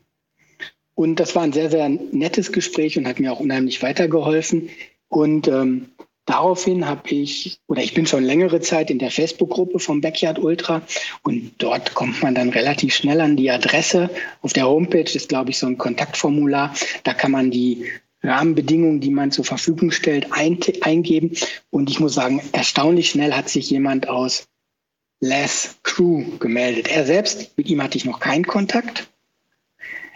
[0.95, 4.69] und das war ein sehr, sehr nettes Gespräch und hat mir auch unheimlich weitergeholfen.
[5.09, 5.87] Und ähm,
[6.25, 10.81] Daraufhin habe ich, oder ich bin schon längere Zeit in der Facebook-Gruppe vom Backyard Ultra
[11.21, 14.09] und dort kommt man dann relativ schnell an die Adresse.
[14.41, 16.73] Auf der Homepage ist, glaube ich, so ein Kontaktformular.
[17.03, 17.91] Da kann man die
[18.23, 21.35] Rahmenbedingungen, die man zur Verfügung stellt, ein, eingeben.
[21.69, 24.47] Und ich muss sagen, erstaunlich schnell hat sich jemand aus
[25.19, 26.89] Les Crew gemeldet.
[26.89, 29.07] Er selbst, mit ihm hatte ich noch keinen Kontakt.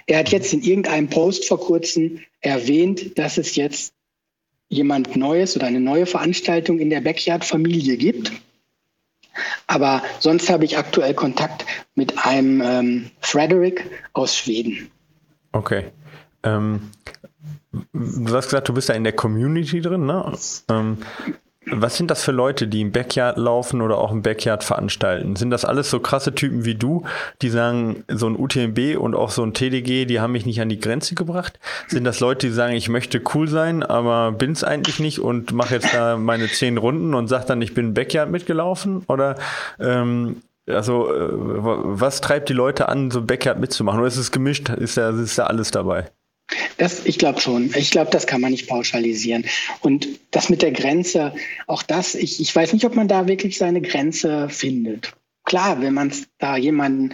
[0.06, 3.94] Er hat jetzt in irgendeinem Post vor kurzem erwähnt, dass es jetzt
[4.70, 8.32] jemand Neues oder eine neue Veranstaltung in der Backyard-Familie gibt.
[9.68, 11.66] Aber sonst habe ich aktuell Kontakt
[11.96, 14.90] mit einem ähm, Frederick aus Schweden.
[15.52, 15.86] Okay.
[16.44, 16.92] Ähm,
[17.94, 20.32] du hast gesagt, du bist da in der Community drin, ne?
[20.70, 20.98] Ähm,
[21.70, 25.36] was sind das für Leute, die im Backyard laufen oder auch im Backyard veranstalten?
[25.36, 27.04] Sind das alles so krasse Typen wie du,
[27.42, 30.70] die sagen, so ein UTMB und auch so ein TDG, die haben mich nicht an
[30.70, 31.60] die Grenze gebracht?
[31.88, 35.52] Sind das Leute, die sagen, ich möchte cool sein, aber bin es eigentlich nicht und
[35.52, 39.04] mache jetzt da meine zehn Runden und sag dann, ich bin Backyard mitgelaufen?
[39.08, 39.36] Oder
[39.80, 44.00] ähm, also äh, was treibt die Leute an, so Backyard mitzumachen?
[44.00, 44.70] Oder ist es gemischt?
[44.70, 46.10] Ist ja, ist ja alles dabei?
[46.78, 47.72] Das, ich glaube schon.
[47.76, 49.46] Ich glaube, das kann man nicht pauschalisieren.
[49.82, 51.34] Und das mit der Grenze,
[51.66, 55.14] auch das, ich, ich weiß nicht, ob man da wirklich seine Grenze findet.
[55.44, 57.14] Klar, wenn man da jemanden,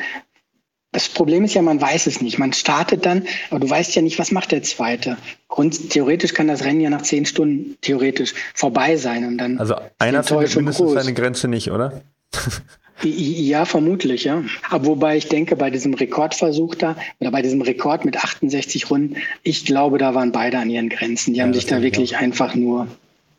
[0.91, 2.37] das Problem ist ja, man weiß es nicht.
[2.37, 5.17] Man startet dann, aber du weißt ja nicht, was macht der Zweite.
[5.47, 9.59] Grund, theoretisch kann das Rennen ja nach zehn Stunden theoretisch vorbei sein und dann.
[9.59, 12.01] Also einer findet mindestens seine Grenze nicht, oder?
[13.03, 14.43] Ja, vermutlich, ja.
[14.69, 19.17] Aber wobei ich denke, bei diesem Rekordversuch da oder bei diesem Rekord mit 68 Runden,
[19.43, 21.33] ich glaube, da waren beide an ihren Grenzen.
[21.33, 22.87] Die ja, haben sich da wirklich einfach nur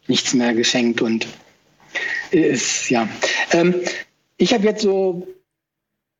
[0.06, 1.26] nichts mehr geschenkt und
[2.30, 3.08] ist, ja.
[3.52, 3.74] Ähm,
[4.36, 5.26] ich habe jetzt so,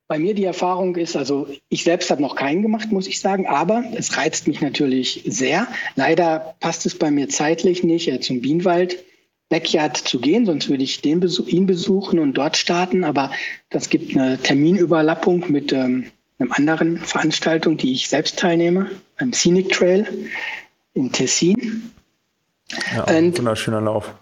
[0.07, 3.47] bei mir die Erfahrung ist, also ich selbst habe noch keinen gemacht, muss ich sagen,
[3.47, 5.67] aber es reizt mich natürlich sehr.
[5.95, 9.03] Leider passt es bei mir zeitlich nicht äh, zum Bienenwald
[9.49, 13.03] Backyard zu gehen, sonst würde ich den besuch, ihn besuchen und dort starten.
[13.03, 13.31] Aber
[13.69, 16.05] das gibt eine Terminüberlappung mit ähm,
[16.39, 20.07] einer anderen Veranstaltung, die ich selbst teilnehme, beim Scenic Trail
[20.93, 21.91] in Tessin.
[22.95, 24.13] Ja, ein wunderschöner Lauf.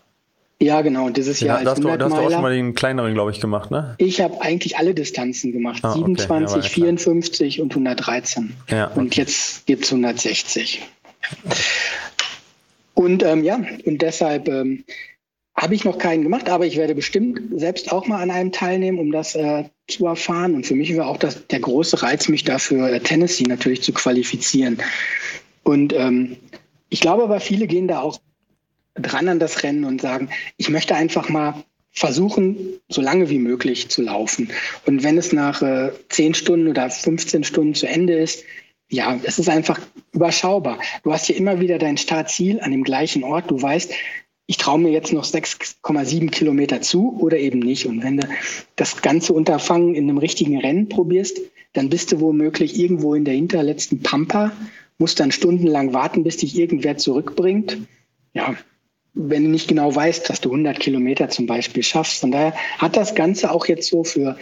[0.63, 1.09] Ja, genau.
[1.09, 3.71] Dieses ja, Jahr hast, du, hast du auch schon mal den kleineren, glaube ich, gemacht,
[3.71, 3.95] ne?
[3.97, 5.83] Ich habe eigentlich alle Distanzen gemacht.
[5.83, 6.65] Ah, 27, okay.
[6.65, 8.53] ja, 54 und 113.
[8.69, 8.99] Ja, okay.
[8.99, 10.81] Und jetzt gibt es 160.
[12.93, 14.85] Und ähm, ja, und deshalb ähm,
[15.55, 18.99] habe ich noch keinen gemacht, aber ich werde bestimmt selbst auch mal an einem teilnehmen,
[18.99, 20.55] um das äh, zu erfahren.
[20.55, 23.93] Und für mich war auch das, der große Reiz, mich dafür äh, Tennessee natürlich zu
[23.93, 24.79] qualifizieren.
[25.63, 26.37] Und ähm,
[26.89, 28.19] ich glaube aber, viele gehen da auch
[28.95, 32.57] dran an das Rennen und sagen, ich möchte einfach mal versuchen,
[32.89, 34.49] so lange wie möglich zu laufen.
[34.85, 38.43] Und wenn es nach äh, 10 Stunden oder 15 Stunden zu Ende ist,
[38.89, 39.79] ja, es ist einfach
[40.11, 40.79] überschaubar.
[41.03, 43.49] Du hast hier immer wieder dein Startziel an dem gleichen Ort.
[43.49, 43.91] Du weißt,
[44.45, 47.85] ich traue mir jetzt noch 6,7 Kilometer zu oder eben nicht.
[47.85, 48.27] Und wenn du
[48.75, 51.39] das ganze Unterfangen in einem richtigen Rennen probierst,
[51.73, 54.51] dann bist du womöglich irgendwo in der hinterletzten Pampa,
[54.97, 57.77] musst dann stundenlang warten, bis dich irgendwer zurückbringt.
[58.33, 58.55] Ja,
[59.13, 62.19] wenn du nicht genau weißt, dass du 100 Kilometer zum Beispiel schaffst.
[62.19, 64.37] Von daher hat das Ganze auch jetzt so für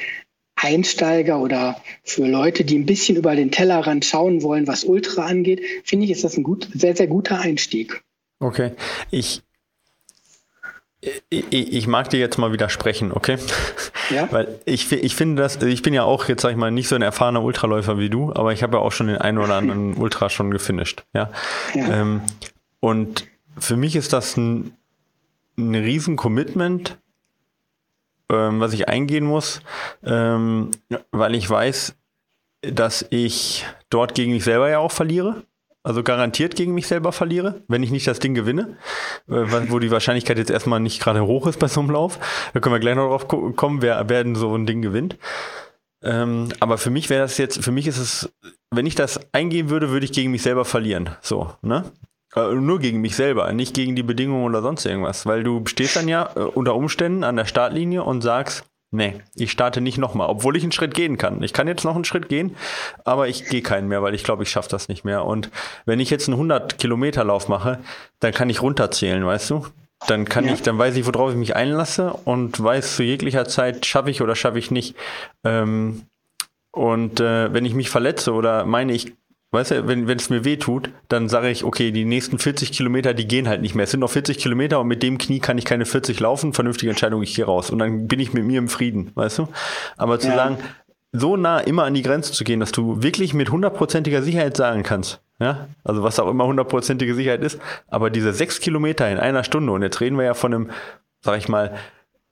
[0.55, 5.61] Einsteiger oder für Leute, die ein bisschen über den Tellerrand schauen wollen, was Ultra angeht,
[5.83, 8.01] finde ich, ist das ein gut, sehr, sehr guter Einstieg.
[8.39, 8.71] Okay.
[9.09, 9.41] Ich
[11.29, 13.37] ich, mag dir jetzt mal widersprechen, okay?
[14.11, 14.27] Ja.
[14.31, 16.95] Weil ich, ich finde das, ich bin ja auch jetzt, sag ich mal, nicht so
[16.95, 19.93] ein erfahrener Ultraläufer wie du, aber ich habe ja auch schon den einen oder anderen
[19.97, 21.31] Ultra schon gefinisht, ja.
[21.73, 22.01] ja.
[22.01, 22.21] Ähm,
[22.79, 23.25] und
[23.57, 24.73] für mich ist das ein,
[25.57, 26.99] ein riesen Commitment,
[28.29, 29.61] ähm, was ich eingehen muss,
[30.03, 30.69] ähm,
[31.11, 31.95] weil ich weiß,
[32.61, 35.43] dass ich dort gegen mich selber ja auch verliere
[35.83, 38.77] also garantiert gegen mich selber verliere, wenn ich nicht das Ding gewinne,
[39.27, 42.19] äh, wo die Wahrscheinlichkeit jetzt erstmal nicht gerade hoch ist bei so einem Lauf.
[42.53, 45.17] Da können wir gleich noch drauf kommen, wer, wer denn so ein Ding gewinnt.
[46.03, 48.31] Ähm, aber für mich wäre das jetzt, für mich ist es,
[48.71, 51.11] wenn ich das eingehen würde, würde ich gegen mich selber verlieren.
[51.21, 51.91] So, ne?
[52.35, 55.25] Äh, nur gegen mich selber, nicht gegen die Bedingungen oder sonst irgendwas.
[55.25, 59.51] Weil du stehst dann ja äh, unter Umständen an der Startlinie und sagst, Nee, ich
[59.51, 61.41] starte nicht nochmal, obwohl ich einen Schritt gehen kann.
[61.43, 62.57] Ich kann jetzt noch einen Schritt gehen,
[63.05, 65.23] aber ich gehe keinen mehr, weil ich glaube, ich schaffe das nicht mehr.
[65.23, 65.49] Und
[65.85, 67.79] wenn ich jetzt einen 100 Kilometer Lauf mache,
[68.19, 69.65] dann kann ich runterzählen, weißt du?
[70.07, 70.53] Dann kann ja.
[70.53, 74.21] ich, dann weiß ich, worauf ich mich einlasse und weiß zu jeglicher Zeit, schaffe ich
[74.21, 74.95] oder schaffe ich nicht.
[75.45, 76.07] Ähm,
[76.71, 79.13] und äh, wenn ich mich verletze oder meine, ich
[79.53, 82.71] Weißt du, wenn, wenn es mir weh tut, dann sage ich, okay, die nächsten 40
[82.71, 83.83] Kilometer, die gehen halt nicht mehr.
[83.83, 86.53] Es sind noch 40 Kilometer und mit dem Knie kann ich keine 40 laufen.
[86.53, 87.69] Vernünftige Entscheidung, ich gehe raus.
[87.69, 89.47] Und dann bin ich mit mir im Frieden, weißt du?
[89.97, 90.35] Aber zu ja.
[90.35, 90.57] sagen,
[91.11, 94.83] so nah immer an die Grenze zu gehen, dass du wirklich mit hundertprozentiger Sicherheit sagen
[94.83, 99.43] kannst, ja, also was auch immer hundertprozentige Sicherheit ist, aber diese sechs Kilometer in einer
[99.43, 100.69] Stunde, und jetzt reden wir ja von einem,
[101.19, 101.75] sag ich mal,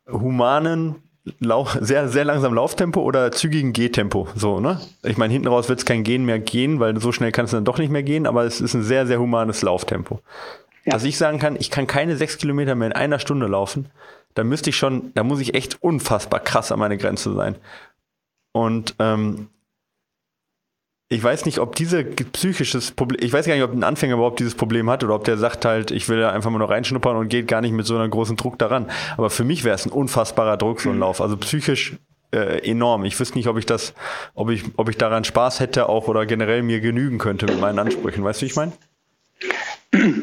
[0.10, 0.96] humanen
[1.40, 4.28] Lauf, sehr, sehr langsam Lauftempo oder zügigen Gehtempo.
[4.36, 4.80] So, ne?
[5.04, 7.52] Ich meine, hinten raus wird es kein Gehen mehr gehen, weil so schnell kann es
[7.52, 10.22] dann doch nicht mehr gehen, aber es ist ein sehr, sehr humanes Lauftempo.
[10.86, 10.94] Ja.
[10.94, 13.90] Dass ich sagen kann, ich kann keine sechs Kilometer mehr in einer Stunde laufen,
[14.34, 17.56] da müsste ich schon, da muss ich echt unfassbar krass an meine Grenze sein.
[18.52, 19.50] Und ähm,
[21.12, 24.40] ich weiß nicht, ob diese psychisches Problem, ich weiß gar nicht, ob ein Anfänger überhaupt
[24.40, 27.18] dieses Problem hat oder ob der sagt halt, ich will da einfach mal noch reinschnuppern
[27.18, 28.92] und geht gar nicht mit so einem großen Druck daran.
[29.18, 31.20] Aber für mich wäre es ein unfassbarer Druck, so ein Lauf.
[31.20, 31.98] Also psychisch
[32.32, 33.06] äh, enorm.
[33.06, 33.96] Ich wüsste nicht, ob ich das,
[34.36, 37.80] ob ich, ob ich daran Spaß hätte auch oder generell mir genügen könnte mit meinen
[37.80, 38.24] Ansprüchen.
[38.24, 38.74] Weißt du, wie ich meine?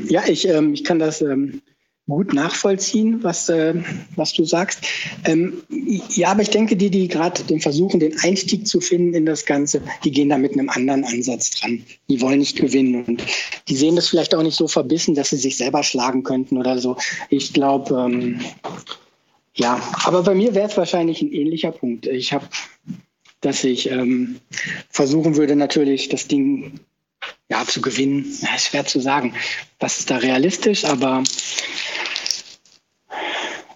[0.08, 1.62] Ja, ich, ähm, ich kann das ähm,
[2.08, 3.74] gut nachvollziehen, was, äh,
[4.14, 4.86] was du sagst.
[5.24, 5.62] Ähm,
[6.10, 9.44] ja, aber ich denke, die, die gerade den versuchen, den Einstieg zu finden in das
[9.44, 11.84] Ganze, die gehen da mit einem anderen Ansatz dran.
[12.08, 13.24] Die wollen nicht gewinnen und
[13.68, 16.78] die sehen das vielleicht auch nicht so verbissen, dass sie sich selber schlagen könnten oder
[16.78, 16.96] so.
[17.28, 18.40] Ich glaube, ähm,
[19.54, 22.06] ja, aber bei mir wäre es wahrscheinlich ein ähnlicher Punkt.
[22.06, 22.46] Ich habe,
[23.40, 24.36] dass ich ähm,
[24.90, 26.78] versuchen würde, natürlich das Ding
[27.48, 28.24] ja, zu gewinnen.
[28.24, 29.34] Ist schwer zu sagen.
[29.78, 31.22] Was ist da realistisch, aber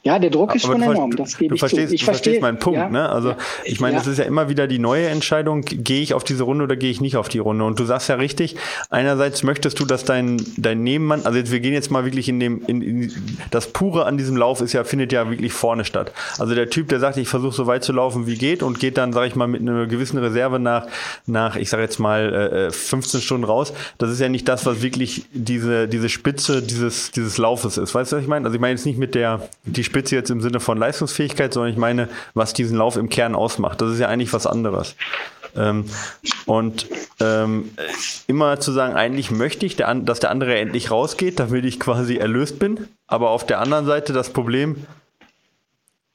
[0.03, 1.15] ja, der Druck ist schon enorm.
[1.15, 1.95] Das gebe du ich verstehst, zu.
[1.95, 3.09] Ich du verstehe, verstehst meinen Punkt, ja, ne?
[3.11, 3.35] Also
[3.65, 3.99] ich meine, ja.
[3.99, 6.91] das ist ja immer wieder die neue Entscheidung, gehe ich auf diese Runde oder gehe
[6.91, 7.65] ich nicht auf die Runde?
[7.65, 8.57] Und du sagst ja richtig,
[8.89, 12.41] einerseits möchtest du, dass dein, dein Nebenmann, also jetzt, wir gehen jetzt mal wirklich in
[12.41, 13.13] dem, in, in,
[13.51, 16.13] das Pure an diesem Lauf ist ja, findet ja wirklich vorne statt.
[16.39, 18.97] Also der Typ, der sagt, ich versuche so weit zu laufen wie geht und geht
[18.97, 20.87] dann, sage ich mal, mit einer gewissen Reserve nach,
[21.27, 24.81] nach, ich sage jetzt mal, äh, 15 Stunden raus, das ist ja nicht das, was
[24.81, 27.95] wirklich diese, diese Spitze dieses, dieses Laufes ist.
[27.95, 28.47] Weißt du, was ich meine?
[28.47, 31.73] Also ich meine jetzt nicht mit der, die Spitze jetzt im Sinne von Leistungsfähigkeit, sondern
[31.73, 33.81] ich meine, was diesen Lauf im Kern ausmacht.
[33.81, 34.95] Das ist ja eigentlich was anderes.
[35.57, 35.87] Ähm,
[36.47, 36.87] und
[37.19, 37.71] ähm,
[38.29, 42.17] immer zu sagen, eigentlich möchte ich, der, dass der andere endlich rausgeht, damit ich quasi
[42.17, 42.87] erlöst bin.
[43.09, 44.87] Aber auf der anderen Seite das Problem,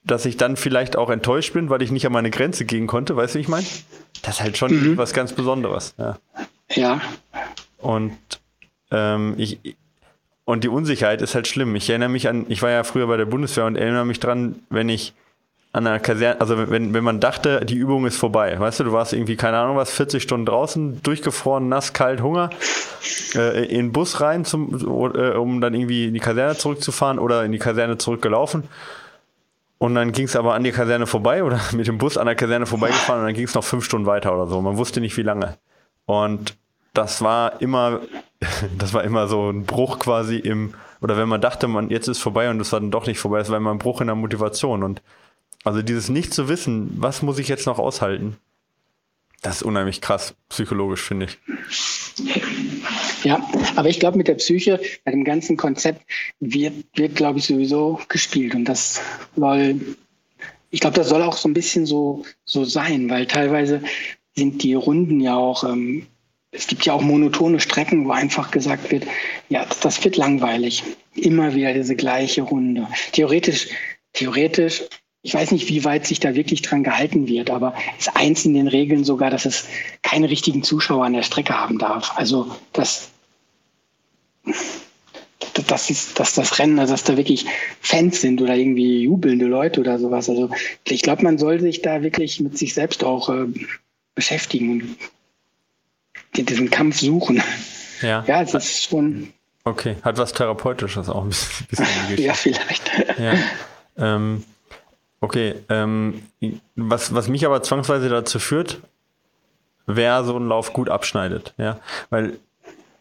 [0.05, 3.17] dass ich dann vielleicht auch enttäuscht bin, weil ich nicht an meine Grenze gehen konnte.
[3.17, 3.65] Weißt du, wie ich meine?
[4.21, 4.97] Das ist halt schon mhm.
[4.97, 5.95] was ganz Besonderes.
[5.97, 6.17] Ja.
[6.69, 7.01] ja.
[7.79, 8.17] Und
[8.91, 9.59] ähm, ich,
[10.45, 11.75] und die Unsicherheit ist halt schlimm.
[11.75, 14.59] Ich erinnere mich an, ich war ja früher bei der Bundeswehr und erinnere mich dran,
[14.69, 15.13] wenn ich
[15.73, 18.57] an einer Kaserne, also wenn, wenn man dachte, die Übung ist vorbei.
[18.57, 22.49] Weißt du, du warst irgendwie, keine Ahnung was, 40 Stunden draußen, durchgefroren, nass, kalt, Hunger,
[23.35, 24.73] äh, in den Bus rein, zum,
[25.13, 28.63] äh, um dann irgendwie in die Kaserne zurückzufahren oder in die Kaserne zurückgelaufen.
[29.77, 32.35] Und dann ging es aber an die Kaserne vorbei oder mit dem Bus an der
[32.35, 34.61] Kaserne vorbeigefahren und dann ging es noch fünf Stunden weiter oder so.
[34.61, 35.57] Man wusste nicht, wie lange.
[36.05, 36.55] Und
[36.93, 37.99] das war immer,
[38.77, 42.19] das war immer so ein Bruch quasi im, oder wenn man dachte, man, jetzt ist
[42.19, 44.15] vorbei und es war dann doch nicht vorbei, das war immer ein Bruch in der
[44.15, 44.83] Motivation.
[44.83, 45.01] Und
[45.63, 48.37] also dieses nicht zu wissen, was muss ich jetzt noch aushalten,
[49.41, 51.37] das ist unheimlich krass, psychologisch, finde ich.
[53.23, 53.43] Ja,
[53.75, 56.01] aber ich glaube, mit der Psyche, bei dem ganzen Konzept,
[56.39, 58.55] wird, wird glaube ich, sowieso gespielt.
[58.55, 59.01] Und das
[59.35, 59.81] soll,
[60.71, 63.81] ich glaube, das soll auch so ein bisschen so, so sein, weil teilweise
[64.35, 66.07] sind die Runden ja auch ähm,
[66.55, 69.05] es gibt ja auch monotone Strecken, wo einfach gesagt wird,
[69.49, 70.83] ja, das wird langweilig.
[71.15, 72.87] Immer wieder diese gleiche Runde.
[73.11, 73.67] Theoretisch,
[74.13, 74.83] theoretisch,
[75.21, 78.53] ich weiß nicht, wie weit sich da wirklich dran gehalten wird, aber ist eins in
[78.53, 79.65] den Regeln sogar, dass es
[80.03, 82.13] keine richtigen Zuschauer an der Strecke haben darf.
[82.15, 83.09] Also, dass,
[85.67, 87.45] das ist, dass das Rennen, also dass da wirklich
[87.81, 90.29] Fans sind oder irgendwie jubelnde Leute oder sowas.
[90.29, 90.49] Also
[90.87, 93.47] ich glaube, man soll sich da wirklich mit sich selbst auch äh,
[94.13, 94.97] beschäftigen und
[96.43, 97.41] diesen Kampf suchen.
[98.01, 99.33] Ja, ja es ist schon.
[99.63, 101.67] Okay, hat was Therapeutisches auch ein bisschen.
[102.17, 102.91] ja, vielleicht.
[103.17, 103.33] Ja.
[103.97, 104.43] Ähm,
[105.21, 106.23] okay, ähm,
[106.75, 108.81] was, was mich aber zwangsweise dazu führt,
[109.87, 111.53] wer so einen Lauf gut abschneidet.
[111.57, 112.37] Ja, weil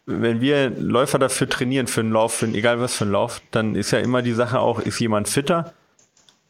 [0.07, 3.41] wenn wir Läufer dafür trainieren, für einen Lauf, für einen, egal was für einen Lauf,
[3.51, 5.73] dann ist ja immer die Sache auch, ist jemand fitter,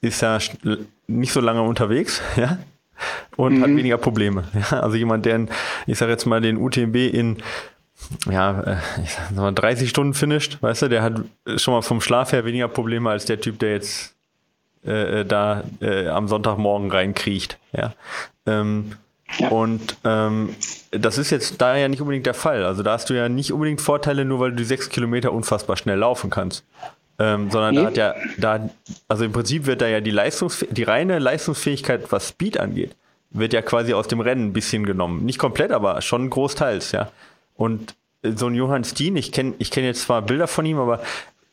[0.00, 0.38] ist ja
[1.06, 2.58] nicht so lange unterwegs, ja,
[3.36, 3.62] und mhm.
[3.62, 4.44] hat weniger Probleme.
[4.54, 5.46] Ja, also jemand, der,
[5.86, 7.42] ich sage jetzt mal, den UTMB in
[8.30, 11.20] ja, äh, ich sag mal 30 Stunden finisht, weißt du, der hat
[11.56, 14.14] schon mal vom Schlaf her weniger Probleme als der Typ, der jetzt
[14.84, 17.58] äh, äh, da äh, am Sonntagmorgen reinkriecht.
[17.72, 17.94] Ja.
[18.46, 18.92] Ähm,
[19.38, 19.48] ja.
[19.48, 20.54] Und ähm,
[20.90, 22.64] das ist jetzt da ja nicht unbedingt der Fall.
[22.64, 25.76] Also da hast du ja nicht unbedingt Vorteile, nur weil du die sechs Kilometer unfassbar
[25.76, 26.64] schnell laufen kannst.
[27.18, 27.80] Ähm, sondern nee.
[27.80, 28.70] da hat ja, da,
[29.06, 32.96] also im Prinzip wird da ja die Leistungs die reine Leistungsfähigkeit, was Speed angeht,
[33.30, 35.24] wird ja quasi aus dem Rennen ein bisschen genommen.
[35.24, 37.10] Nicht komplett, aber schon großteils, ja.
[37.54, 41.02] Und so ein Johann Steen, ich kenne ich kenn jetzt zwar Bilder von ihm, aber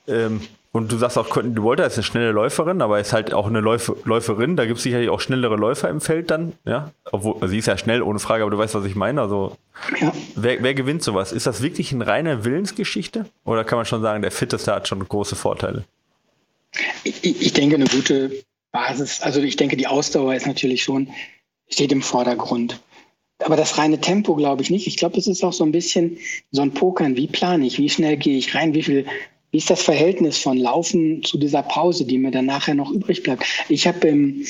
[0.07, 0.41] ähm,
[0.73, 3.59] und du sagst auch, du Walter ist eine schnelle Läuferin, aber ist halt auch eine
[3.59, 4.55] Läuf Läuferin.
[4.55, 6.91] Da gibt es sicherlich auch schnellere Läufer im Feld dann, ja.
[7.11, 9.19] Obwohl, also sie ist ja schnell, ohne Frage, aber du weißt, was ich meine.
[9.19, 9.57] Also,
[9.99, 10.13] ja.
[10.35, 11.33] wer, wer gewinnt sowas?
[11.33, 13.25] Ist das wirklich eine reine Willensgeschichte?
[13.43, 15.83] Oder kann man schon sagen, der Fitteste hat schon große Vorteile?
[17.03, 18.31] Ich, ich denke, eine gute
[18.71, 21.09] Basis, also ich denke, die Ausdauer ist natürlich schon,
[21.67, 22.79] steht im Vordergrund.
[23.43, 24.87] Aber das reine Tempo glaube ich nicht.
[24.87, 26.17] Ich glaube, es ist auch so ein bisschen
[26.51, 27.17] so ein Pokern.
[27.17, 27.79] Wie plane ich?
[27.79, 28.73] Wie schnell gehe ich rein?
[28.73, 29.05] Wie viel
[29.51, 33.23] wie ist das Verhältnis von Laufen zu dieser Pause, die mir dann nachher noch übrig
[33.23, 33.43] bleibt?
[33.67, 34.45] Ich habe ähm,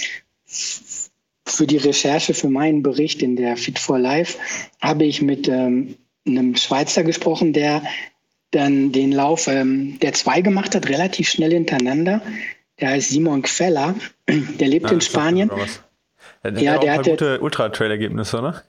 [1.46, 4.38] für die Recherche für meinen Bericht in der Fit for Life
[4.80, 7.84] habe ich mit ähm, einem Schweizer gesprochen, der
[8.52, 12.22] dann den Lauf ähm, der zwei gemacht hat, relativ schnell hintereinander.
[12.80, 13.96] Der heißt Simon Queller,
[14.28, 15.50] der lebt ja, in Spanien.
[16.44, 18.64] Der ja, der hat gute Ultra-Trail-Ergebnisse, oder?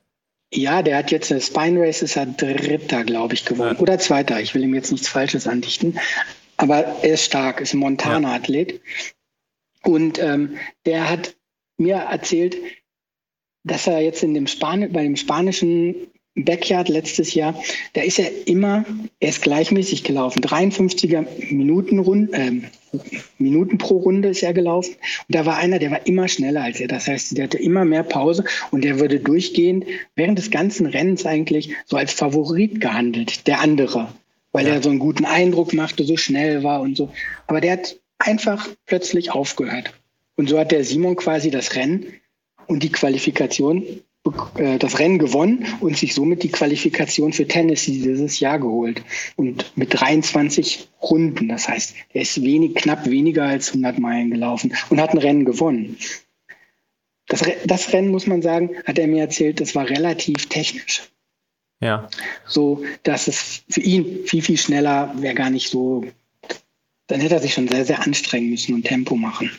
[0.55, 3.77] Ja, der hat jetzt eine Spine Race, ist er Dritter, glaube ich, geworden.
[3.77, 3.81] Ja.
[3.81, 4.41] Oder Zweiter.
[4.41, 5.99] Ich will ihm jetzt nichts Falsches andichten.
[6.59, 8.81] Aber er ist stark, ist ein Montana-Athlet.
[9.83, 11.37] Und ähm, der hat
[11.79, 12.57] mir erzählt,
[13.65, 17.55] dass er jetzt in dem Span bei dem spanischen Backyard letztes Jahr,
[17.93, 18.87] da ist er immer,
[19.21, 20.41] er ist gleichmäßig gelaufen.
[20.41, 22.63] 53er Minuten, rund, äh,
[23.39, 24.95] Minuten pro Runde ist er gelaufen.
[24.95, 26.89] Und da war einer, der war immer schneller als er.
[26.89, 29.85] Das heißt, der hatte immer mehr Pause und der würde durchgehend
[30.17, 34.15] während des ganzen Rennens eigentlich so als Favorit gehandelt, der andere.
[34.53, 34.75] Weil ja.
[34.75, 37.11] er so einen guten Eindruck machte, so schnell war und so.
[37.47, 39.93] Aber der hat einfach plötzlich aufgehört.
[40.37, 42.07] Und so hat der Simon quasi das Rennen
[42.67, 43.85] und die Qualifikation
[44.25, 49.03] das Rennen gewonnen und sich somit die Qualifikation für Tennessee dieses Jahr geholt.
[49.35, 51.49] Und mit 23 Runden.
[51.49, 55.45] Das heißt, er ist wenig, knapp weniger als 100 Meilen gelaufen und hat ein Rennen
[55.45, 55.97] gewonnen.
[57.27, 61.03] Das, das Rennen, muss man sagen, hat er mir erzählt, das war relativ technisch.
[61.81, 62.09] Ja.
[62.47, 66.05] So, dass es für ihn viel, viel schneller wäre gar nicht so.
[67.09, 69.51] Dann hätte er sich schon sehr, sehr anstrengen müssen und Tempo machen.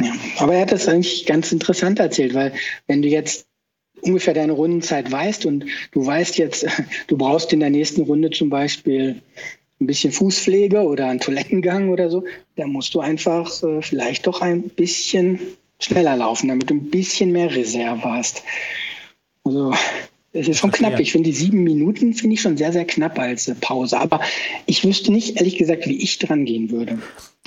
[0.00, 2.54] Ja, aber er hat das eigentlich ganz interessant erzählt, weil
[2.86, 3.47] wenn du jetzt
[4.02, 6.66] ungefähr deine Rundenzeit weißt und du weißt jetzt,
[7.06, 9.22] du brauchst in der nächsten Runde zum Beispiel
[9.80, 12.24] ein bisschen Fußpflege oder einen Toilettengang oder so,
[12.56, 15.38] dann musst du einfach äh, vielleicht doch ein bisschen
[15.78, 18.42] schneller laufen, damit du ein bisschen mehr Reserve hast.
[19.44, 19.72] Also
[20.32, 20.98] es ist schon knapp.
[20.98, 23.98] Ich finde die sieben Minuten finde ich schon sehr, sehr knapp als äh, Pause.
[23.98, 24.20] Aber
[24.66, 26.98] ich wüsste nicht, ehrlich gesagt, wie ich dran gehen würde.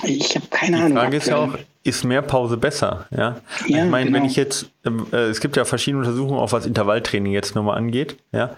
[0.04, 0.96] Ich habe keine die Ahnung.
[0.96, 3.06] Die Frage ist ja auch, ist mehr Pause besser?
[3.10, 4.18] Ja, ja ich meine, genau.
[4.18, 7.76] wenn ich jetzt, ähm, äh, es gibt ja verschiedene Untersuchungen, auch was Intervalltraining jetzt nochmal
[7.76, 8.16] angeht.
[8.32, 8.50] Ja,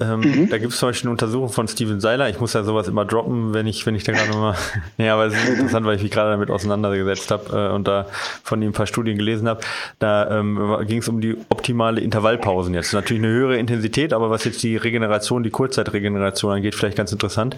[0.00, 0.48] ähm, mhm.
[0.48, 2.30] da gibt es zum Beispiel eine Untersuchung von Steven Seiler.
[2.30, 4.56] Ich muss ja sowas immer droppen, wenn ich, wenn ich da gerade mal,
[4.98, 8.06] ja, aber es ist interessant, weil ich mich gerade damit auseinandergesetzt habe äh, und da
[8.42, 9.60] von ihm ein paar Studien gelesen habe.
[9.98, 12.94] Da ähm, ging es um die optimale Intervallpausen jetzt.
[12.94, 17.56] Natürlich eine höhere Intensität, aber was jetzt die Regeneration, die Kurzzeitregeneration angeht, vielleicht ganz interessant.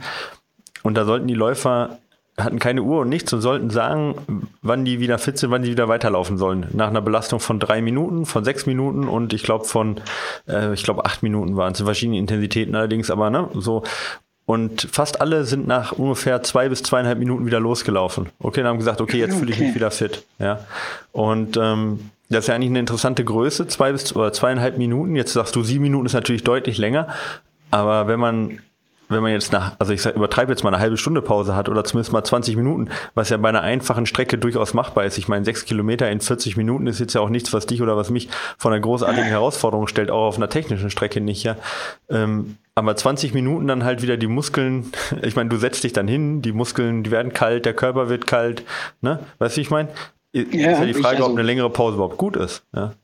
[0.82, 1.98] Und da sollten die Läufer
[2.44, 5.70] hatten keine Uhr und nichts und sollten sagen, wann die wieder fit sind, wann die
[5.70, 6.66] wieder weiterlaufen sollen.
[6.72, 10.00] Nach einer Belastung von drei Minuten, von sechs Minuten und ich glaube von,
[10.48, 13.82] äh, ich glaube acht Minuten waren es in verschiedenen Intensitäten allerdings, aber ne, so.
[14.44, 18.28] Und fast alle sind nach ungefähr zwei bis zweieinhalb Minuten wieder losgelaufen.
[18.40, 20.24] Okay, dann haben gesagt, okay, jetzt fühle ich mich wieder fit.
[20.38, 20.60] Ja.
[21.12, 25.14] Und ähm, das ist ja eigentlich eine interessante Größe, zwei bis oder zweieinhalb Minuten.
[25.14, 27.08] Jetzt sagst du, sieben Minuten ist natürlich deutlich länger.
[27.70, 28.58] Aber wenn man
[29.12, 31.84] wenn man jetzt nach, also ich übertreibe jetzt mal eine halbe Stunde Pause hat oder
[31.84, 35.18] zumindest mal 20 Minuten, was ja bei einer einfachen Strecke durchaus machbar ist.
[35.18, 37.96] Ich meine, sechs Kilometer in 40 Minuten ist jetzt ja auch nichts, was dich oder
[37.96, 41.56] was mich vor einer großartigen Herausforderung stellt, auch auf einer technischen Strecke nicht, ja.
[42.08, 46.08] Ähm, aber 20 Minuten dann halt wieder die Muskeln, ich meine, du setzt dich dann
[46.08, 48.64] hin, die Muskeln, die werden kalt, der Körper wird kalt,
[49.00, 49.20] ne?
[49.38, 49.88] Weißt du, ich meine?
[50.34, 52.94] Ja, ist ja die Frage, also, ob eine längere Pause überhaupt gut ist, ja.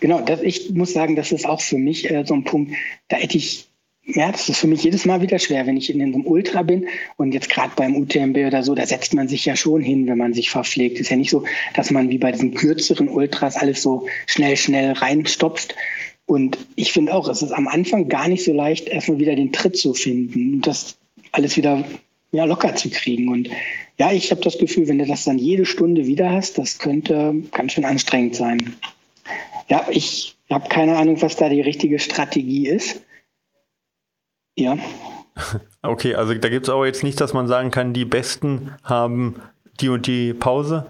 [0.00, 2.72] Genau, das, ich muss sagen, das ist auch für mich äh, so ein Punkt,
[3.08, 3.68] da hätte ich
[4.06, 6.88] ja, das ist für mich jedes Mal wieder schwer, wenn ich in einem Ultra bin
[7.16, 10.18] und jetzt gerade beim UTMB oder so, da setzt man sich ja schon hin, wenn
[10.18, 11.00] man sich verpflegt.
[11.00, 14.92] Ist ja nicht so, dass man wie bei diesen kürzeren Ultras alles so schnell, schnell
[14.92, 15.74] reinstopft.
[16.26, 19.52] Und ich finde auch, es ist am Anfang gar nicht so leicht, erstmal wieder den
[19.52, 20.96] Tritt zu finden und das
[21.32, 21.84] alles wieder
[22.32, 23.28] ja, locker zu kriegen.
[23.28, 23.48] Und
[23.98, 27.34] ja, ich habe das Gefühl, wenn du das dann jede Stunde wieder hast, das könnte
[27.52, 28.74] ganz schön anstrengend sein.
[29.70, 33.00] Ja, ich habe keine Ahnung, was da die richtige Strategie ist.
[34.56, 34.76] Ja.
[35.82, 39.42] Okay, also da gibt es aber jetzt nicht, dass man sagen kann, die Besten haben
[39.80, 40.86] die und die Pause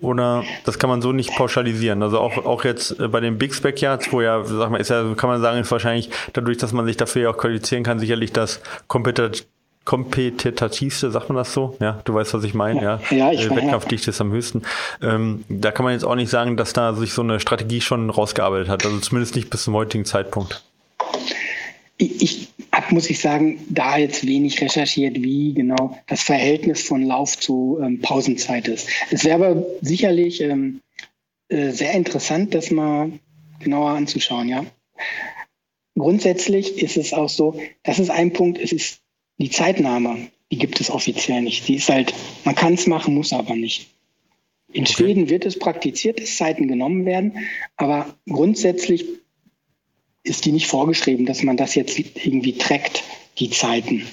[0.00, 2.02] oder das kann man so nicht pauschalisieren.
[2.02, 4.88] Also auch, auch jetzt äh, bei den Big Spec Yards, wo ja, sag mal, ist
[4.88, 7.98] ja, kann man sagen, ist wahrscheinlich dadurch, dass man sich dafür ja auch qualifizieren kann,
[7.98, 9.44] sicherlich das Kompetenz
[9.84, 11.74] kompetitivste, sagt man das so?
[11.80, 13.00] Ja, du weißt, was ich meine, ja.
[13.08, 13.32] ja.
[13.32, 14.62] ich äh, Wettkampfdichte ist am höchsten.
[15.00, 18.10] Ähm, da kann man jetzt auch nicht sagen, dass da sich so eine Strategie schon
[18.10, 18.84] rausgearbeitet hat.
[18.84, 20.62] Also zumindest nicht bis zum heutigen Zeitpunkt.
[21.96, 27.02] Ich, ich habe, muss ich sagen, da jetzt wenig recherchiert, wie genau das Verhältnis von
[27.02, 28.88] Lauf zu ähm, Pausenzeit ist.
[29.10, 30.80] Es wäre aber sicherlich ähm,
[31.48, 33.12] äh, sehr interessant, das mal
[33.60, 34.64] genauer anzuschauen, ja.
[35.96, 39.00] Grundsätzlich ist es auch so, das ist ein Punkt, es ist
[39.38, 41.66] die Zeitnahme, die gibt es offiziell nicht.
[41.68, 42.14] Die ist halt,
[42.44, 43.88] man kann es machen, muss aber nicht.
[44.72, 44.92] In okay.
[44.92, 47.38] Schweden wird es praktiziert, dass Zeiten genommen werden,
[47.76, 49.06] aber grundsätzlich
[50.28, 53.02] ist die nicht vorgeschrieben, dass man das jetzt irgendwie trackt,
[53.38, 54.06] die Zeiten.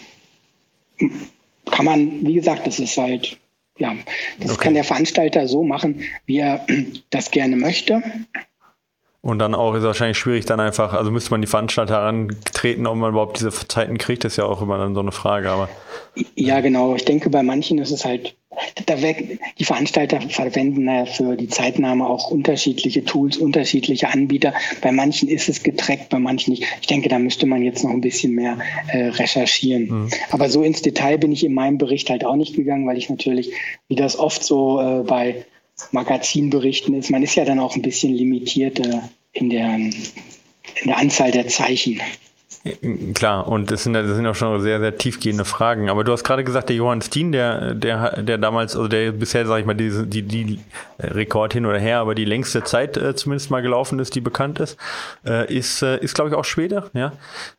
[1.72, 3.38] Kann man, wie gesagt, das ist halt,
[3.78, 3.96] ja,
[4.40, 4.64] das okay.
[4.64, 6.66] kann der Veranstalter so machen, wie er
[7.10, 8.02] das gerne möchte.
[9.22, 12.86] Und dann auch ist es wahrscheinlich schwierig, dann einfach, also müsste man die Veranstalter herantreten,
[12.86, 15.50] ob man überhaupt diese Zeiten kriegt, das ist ja auch immer dann so eine Frage,
[15.50, 15.68] aber.
[16.36, 16.94] Ja, genau.
[16.96, 18.36] Ich denke, bei manchen ist es halt,
[18.86, 24.54] da weg, die Veranstalter verwenden ja für die Zeitnahme auch unterschiedliche Tools, unterschiedliche Anbieter.
[24.82, 26.64] Bei manchen ist es getrackt, bei manchen nicht.
[26.82, 29.88] Ich denke, da müsste man jetzt noch ein bisschen mehr äh, recherchieren.
[29.88, 30.10] Mhm.
[30.30, 33.10] Aber so ins Detail bin ich in meinem Bericht halt auch nicht gegangen, weil ich
[33.10, 33.52] natürlich,
[33.88, 35.46] wie das oft so äh, bei
[35.92, 37.10] Magazinberichten ist.
[37.10, 39.00] Man ist ja dann auch ein bisschen limitiert äh,
[39.34, 39.94] in, der, in
[40.86, 42.02] der Anzahl der Zeichen.
[43.14, 45.88] Klar, und das sind, das sind auch schon sehr, sehr tiefgehende Fragen.
[45.88, 49.46] Aber du hast gerade gesagt, der Johann Steen, der, der, der damals, also der bisher,
[49.46, 50.60] sag ich mal, die, die, die
[51.00, 54.60] Rekord hin oder her, aber die längste Zeit äh, zumindest mal gelaufen ist, die bekannt
[54.60, 54.78] ist,
[55.28, 56.90] äh, ist, äh, ist glaube ich, auch Schwede.
[56.94, 57.14] Ja?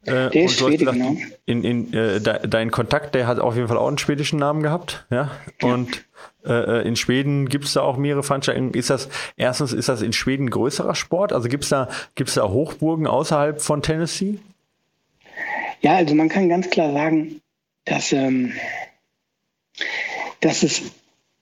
[0.05, 1.17] Äh, der ist Schwede, gesagt, genau.
[1.45, 5.07] In, in, äh, dein Kontakt, der hat auf jeden Fall auch einen schwedischen Namen gehabt.
[5.11, 5.31] Ja?
[5.63, 6.05] Und
[6.45, 8.75] äh, in Schweden gibt es da auch mehrere Veranstaltungen.
[8.75, 11.33] Ist das, erstens, ist das in Schweden größerer Sport?
[11.33, 14.41] Also gibt es da, gibt's da Hochburgen außerhalb von Tennessee?
[15.83, 17.41] Ja, also man kann ganz klar sagen,
[17.85, 18.53] dass, ähm,
[20.41, 20.83] dass es,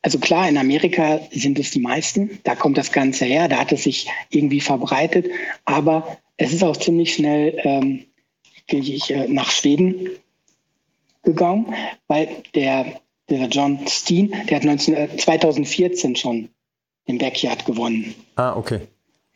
[0.03, 3.73] also klar, in Amerika sind es die meisten, da kommt das Ganze her, da hat
[3.73, 5.31] es sich irgendwie verbreitet,
[5.65, 8.05] aber es ist auch ziemlich schnell ähm,
[8.67, 10.11] ich, äh, nach Schweden
[11.23, 11.75] gegangen,
[12.09, 16.49] weil der, der John Steen, der hat 19, 2014 äh, schon
[17.09, 18.15] den Backyard gewonnen.
[18.37, 18.81] Ah, okay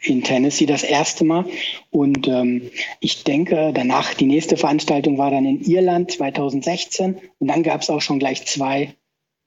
[0.01, 1.45] in Tennessee das erste Mal.
[1.91, 2.71] Und ähm,
[3.01, 7.19] ich denke, danach, die nächste Veranstaltung war dann in Irland 2016.
[7.39, 8.95] Und dann gab es auch schon gleich zwei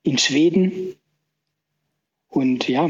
[0.03, 0.95] in Schweden.
[2.29, 2.89] Und ja,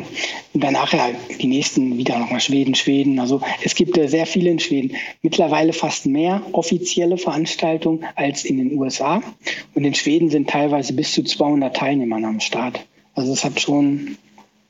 [0.53, 1.09] danach ja
[1.39, 3.19] die nächsten wieder nochmal Schweden, Schweden.
[3.19, 4.95] Also es gibt äh, sehr viele in Schweden.
[5.23, 9.23] Mittlerweile fast mehr offizielle Veranstaltungen als in den USA.
[9.73, 12.85] Und in Schweden sind teilweise bis zu 200 Teilnehmer am Start.
[13.15, 14.17] Also es hat schon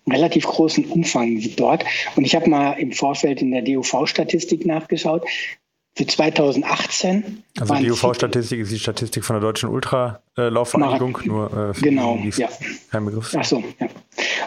[0.10, 1.84] relativ großen Umfang dort.
[2.16, 5.26] Und ich habe mal im Vorfeld in der DUV-Statistik nachgeschaut.
[5.94, 7.44] Für 2018.
[7.60, 12.48] Also die DUV-Statistik ist die Statistik von der Deutschen Ultralaufvereinigung, nur äh, genau, die, ja.
[12.90, 13.36] kein Begriff.
[13.38, 13.88] Ach so, ja.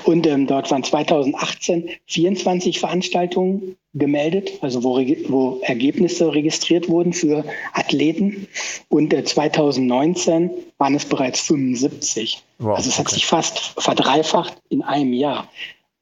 [0.04, 7.44] Und ähm, dort waren 2018 24 Veranstaltungen gemeldet, also wo, wo Ergebnisse registriert wurden für
[7.72, 8.48] Athleten.
[8.88, 12.42] Und äh, 2019 waren es bereits 75.
[12.58, 15.48] Wow, also es hat sich fast verdreifacht in einem Jahr.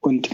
[0.01, 0.31] Und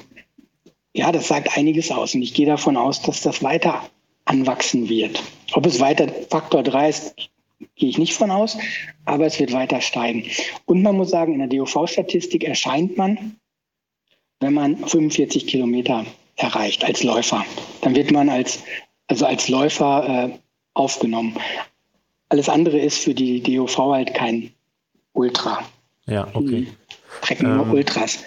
[0.92, 2.14] ja, das sagt einiges aus.
[2.14, 3.82] Und ich gehe davon aus, dass das weiter
[4.28, 5.22] anwachsen wird.
[5.52, 7.14] Ob es weiter Faktor 3 ist,
[7.76, 8.56] gehe ich nicht von aus,
[9.04, 10.24] aber es wird weiter steigen.
[10.66, 13.36] Und man muss sagen, in der DOV-Statistik erscheint man,
[14.40, 16.04] wenn man 45 Kilometer
[16.36, 17.44] erreicht als Läufer.
[17.80, 18.62] Dann wird man als,
[19.08, 20.38] also als Läufer äh,
[20.74, 21.36] aufgenommen.
[22.28, 24.52] Alles andere ist für die DOV halt kein
[25.14, 25.64] Ultra.
[26.06, 26.66] Ja, okay.
[26.66, 26.72] Die
[27.22, 28.20] trecken nur ähm, Ultras.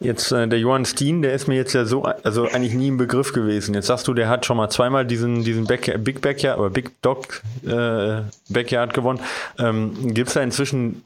[0.00, 2.96] Jetzt äh, der Johann Steen, der ist mir jetzt ja so, also eigentlich nie ein
[2.96, 3.74] Begriff gewesen.
[3.74, 7.02] Jetzt sagst du, der hat schon mal zweimal diesen, diesen Back, Big Backyard oder Big
[7.02, 9.20] Dog äh, Backyard gewonnen.
[9.58, 11.02] Ähm, Gibt es da inzwischen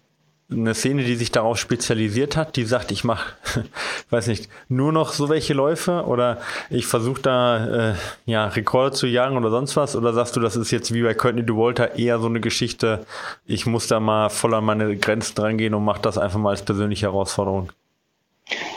[0.50, 3.32] eine Szene, die sich darauf spezialisiert hat, die sagt, ich mache,
[4.10, 6.40] weiß nicht, nur noch so welche Läufe oder
[6.70, 7.94] ich versuche da äh,
[8.26, 9.96] ja Rekorde zu jagen oder sonst was?
[9.96, 13.06] Oder sagst du, das ist jetzt wie bei Courtney DeWalter eher so eine Geschichte,
[13.46, 16.62] ich muss da mal voll an meine Grenzen drangehen und mache das einfach mal als
[16.62, 17.70] persönliche Herausforderung?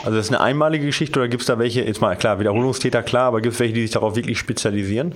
[0.04, 3.02] Also das ist eine einmalige Geschichte oder gibt es da welche, jetzt mal klar, Wiederholungstäter
[3.02, 5.14] klar, aber gibt es welche, die sich darauf wirklich spezialisieren?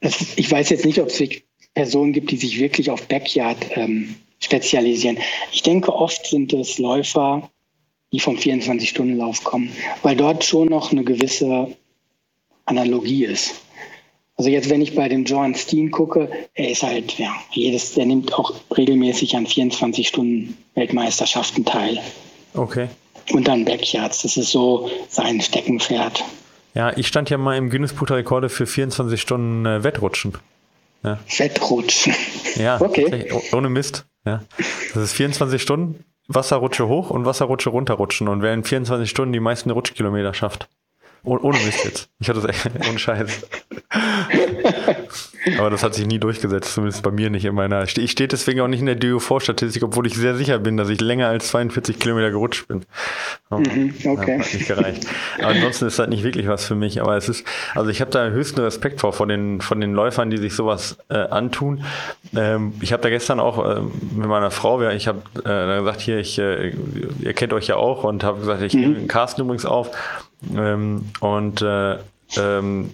[0.00, 1.22] Das, ich weiß jetzt nicht, ob es
[1.74, 5.18] Personen gibt, die sich wirklich auf Backyard ähm, spezialisieren.
[5.52, 7.50] Ich denke, oft sind es Läufer,
[8.12, 9.70] die vom 24-Stunden-Lauf kommen,
[10.02, 11.76] weil dort schon noch eine gewisse
[12.64, 13.54] Analogie ist.
[14.36, 18.04] Also jetzt, wenn ich bei dem John Steen gucke, er ist halt, ja, jedes, der
[18.04, 22.00] nimmt auch regelmäßig an 24 Stunden Weltmeisterschaften teil.
[22.54, 22.88] Okay.
[23.32, 26.24] Und dann Backyards, das ist so sein Steckenpferd.
[26.74, 30.34] Ja, ich stand ja mal im Guinness Buch der Rekorde für 24 Stunden äh, Wettrutschen.
[31.02, 31.18] Ja.
[31.38, 32.14] Wettrutschen.
[32.56, 33.32] Ja, okay.
[33.52, 34.04] ohne Mist.
[34.24, 34.42] Ja.
[34.92, 38.28] Das ist 24 Stunden, Wasserrutsche hoch und Wasserrutsche runterrutschen.
[38.28, 40.68] Und wer in 24 Stunden die meisten Rutschkilometer schafft.
[41.26, 42.08] Oh, ohne Mist jetzt.
[42.20, 43.46] Ich hatte das echt ohne Scheiß.
[45.58, 47.82] Aber das hat sich nie durchgesetzt, zumindest bei mir nicht in meiner.
[47.82, 51.00] Ich stehe deswegen auch nicht in der DO4-Statistik, obwohl ich sehr sicher bin, dass ich
[51.00, 52.84] länger als 42 Kilometer gerutscht bin.
[53.50, 54.38] Oh, mhm, okay.
[54.38, 55.06] Hat nicht gereicht.
[55.38, 57.02] Aber ansonsten ist das nicht wirklich was für mich.
[57.02, 60.30] Aber es ist, also ich habe da höchsten Respekt vor, von den, von den Läufern,
[60.30, 61.82] die sich sowas äh, antun.
[62.36, 63.80] Ähm, ich habe da gestern auch äh,
[64.14, 66.72] mit meiner Frau, ich habe äh, gesagt, hier, ich, äh,
[67.20, 68.80] ihr kennt euch ja auch und habe gesagt, ich mhm.
[68.80, 69.90] nehme Carsten übrigens auf.
[70.54, 71.98] Ähm, und äh,
[72.36, 72.92] ähm,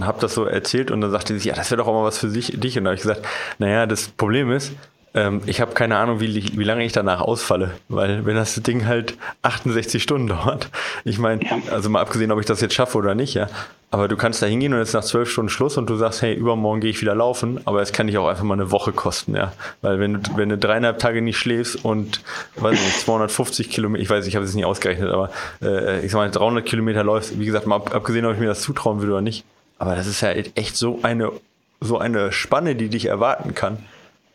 [0.00, 2.18] habe das so erzählt und dann sagte sie, ja, das wäre doch auch mal was
[2.18, 2.78] für sich, dich.
[2.78, 3.26] Und da habe ich gesagt,
[3.58, 4.72] naja, das Problem ist,
[5.14, 8.86] ähm, ich habe keine Ahnung, wie, wie lange ich danach ausfalle, weil wenn das Ding
[8.86, 10.68] halt 68 Stunden dauert,
[11.04, 11.40] ich meine,
[11.70, 13.48] also mal abgesehen, ob ich das jetzt schaffe oder nicht, ja,
[13.90, 16.32] aber du kannst da hingehen und jetzt nach zwölf Stunden Schluss und du sagst, hey,
[16.32, 19.34] übermorgen gehe ich wieder laufen, aber es kann dich auch einfach mal eine Woche kosten,
[19.34, 19.52] ja.
[19.82, 22.22] Weil wenn du, wenn du dreieinhalb Tage nicht schläfst und,
[22.56, 25.30] weiß nicht, 250 Kilometer, ich weiß, ich habe es nicht ausgerechnet, aber
[25.60, 28.46] äh, ich sag mal, 300 Kilometer läufst, wie gesagt, mal ab, abgesehen, ob ich mir
[28.46, 29.44] das zutrauen würde oder nicht.
[29.78, 31.32] Aber das ist ja echt so eine,
[31.80, 33.78] so eine Spanne, die dich erwarten kann.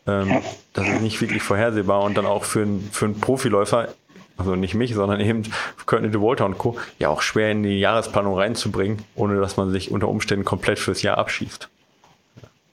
[0.06, 0.42] Ähm,
[0.72, 3.88] das ist nicht wirklich vorhersehbar und dann auch für, ein, für einen Profiläufer
[4.36, 5.44] also nicht mich, sondern eben
[5.86, 9.90] Courtney DeWalter und Co., ja auch schwer in die Jahresplanung reinzubringen, ohne dass man sich
[9.90, 11.68] unter Umständen komplett fürs Jahr abschießt.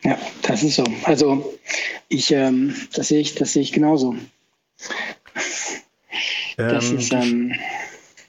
[0.04, 0.84] Ja, das ist so.
[1.06, 1.58] Also
[2.10, 4.16] ich, ähm, das sehe ich, das sehe ich genauso.
[6.58, 7.54] Das ähm, ist, ähm,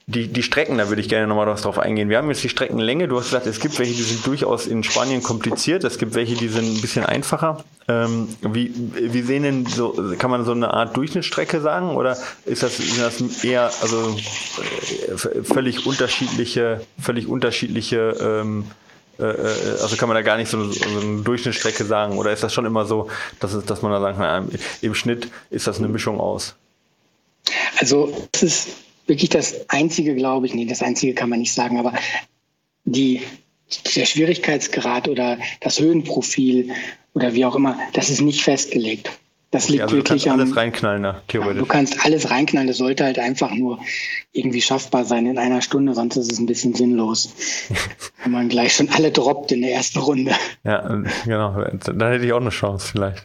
[0.07, 2.11] die, die Strecken, da würde ich gerne nochmal drauf eingehen.
[2.11, 3.09] Wir haben jetzt die Streckenlänge.
[3.09, 5.83] Du hast gesagt, es gibt welche, die sind durchaus in Spanien kompliziert.
[5.83, 7.65] Es gibt welche, die sind ein bisschen einfacher.
[7.89, 11.97] Ähm, wie, wie sehen denn so, kann man so eine Art Durchschnittsstrecke sagen?
[11.97, 14.19] Oder ist das, ist das eher, also
[14.59, 18.67] äh, völlig unterschiedliche, völlig unterschiedliche, ähm,
[19.19, 22.19] äh, äh, also kann man da gar nicht so eine, Durchschnittsstrecke sagen?
[22.19, 23.09] Oder ist das schon immer so,
[23.41, 24.51] dass, es, dass man da sagen kann,
[24.83, 26.57] im Schnitt ist das eine Mischung aus?
[27.79, 28.69] Also es ist
[29.07, 31.93] wirklich das Einzige, glaube ich, nee, das Einzige kann man nicht sagen, aber
[32.85, 33.23] die,
[33.97, 36.71] der Schwierigkeitsgrad oder das Höhenprofil
[37.15, 39.11] oder wie auch immer, das ist nicht festgelegt.
[39.55, 41.61] Das liegt also wirklich du kannst alles reinknallen, ne, theoretisch.
[41.61, 43.79] Du kannst alles reinknallen, das sollte halt einfach nur
[44.33, 47.33] irgendwie schaffbar sein in einer Stunde, sonst ist es ein bisschen sinnlos.
[48.25, 50.33] wenn man gleich schon alle droppt in der ersten Runde.
[50.65, 51.63] Ja, genau.
[51.95, 53.23] Da hätte ich auch eine Chance vielleicht.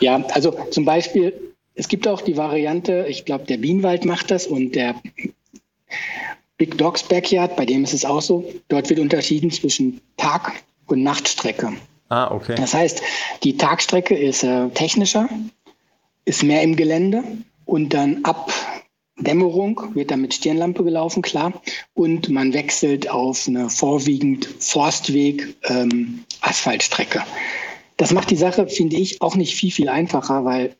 [0.00, 1.32] ja, also zum Beispiel
[1.76, 4.94] es gibt auch die Variante, ich glaube, der Bienenwald macht das und der
[6.56, 8.50] Big Dogs Backyard, bei dem ist es auch so.
[8.68, 11.74] Dort wird unterschieden zwischen Tag- und Nachtstrecke.
[12.08, 12.54] Ah, okay.
[12.56, 13.02] Das heißt,
[13.42, 15.28] die Tagstrecke ist äh, technischer,
[16.24, 17.22] ist mehr im Gelände
[17.66, 18.50] und dann ab
[19.18, 21.52] Dämmerung wird dann mit Stirnlampe gelaufen, klar.
[21.94, 27.22] Und man wechselt auf eine vorwiegend Forstweg ähm, Asphaltstrecke.
[27.96, 30.76] Das macht die Sache, finde ich, auch nicht viel, viel einfacher, weil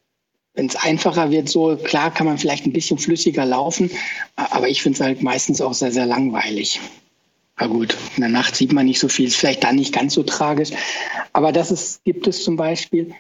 [0.57, 3.90] wenn es einfacher wird, so klar kann man vielleicht ein bisschen flüssiger laufen,
[4.34, 6.80] aber ich finde es halt meistens auch sehr, sehr langweilig.
[7.59, 10.14] Na gut, in der Nacht sieht man nicht so viel, ist vielleicht dann nicht ganz
[10.14, 10.70] so tragisch.
[11.32, 13.14] Aber das ist, gibt es zum Beispiel.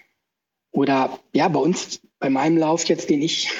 [0.72, 3.50] Oder ja, bei uns, bei meinem Lauf jetzt, den ich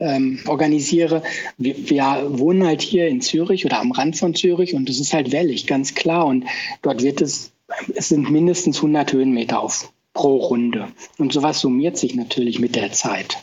[0.00, 1.22] ähm, organisiere,
[1.56, 5.12] wir, wir, wohnen halt hier in Zürich oder am Rand von Zürich und es ist
[5.12, 6.26] halt wellig, ganz klar.
[6.26, 6.44] Und
[6.82, 7.52] dort wird es,
[7.94, 10.88] es sind mindestens 100 Höhenmeter auf pro Runde.
[11.16, 13.38] Und sowas summiert sich natürlich mit der Zeit.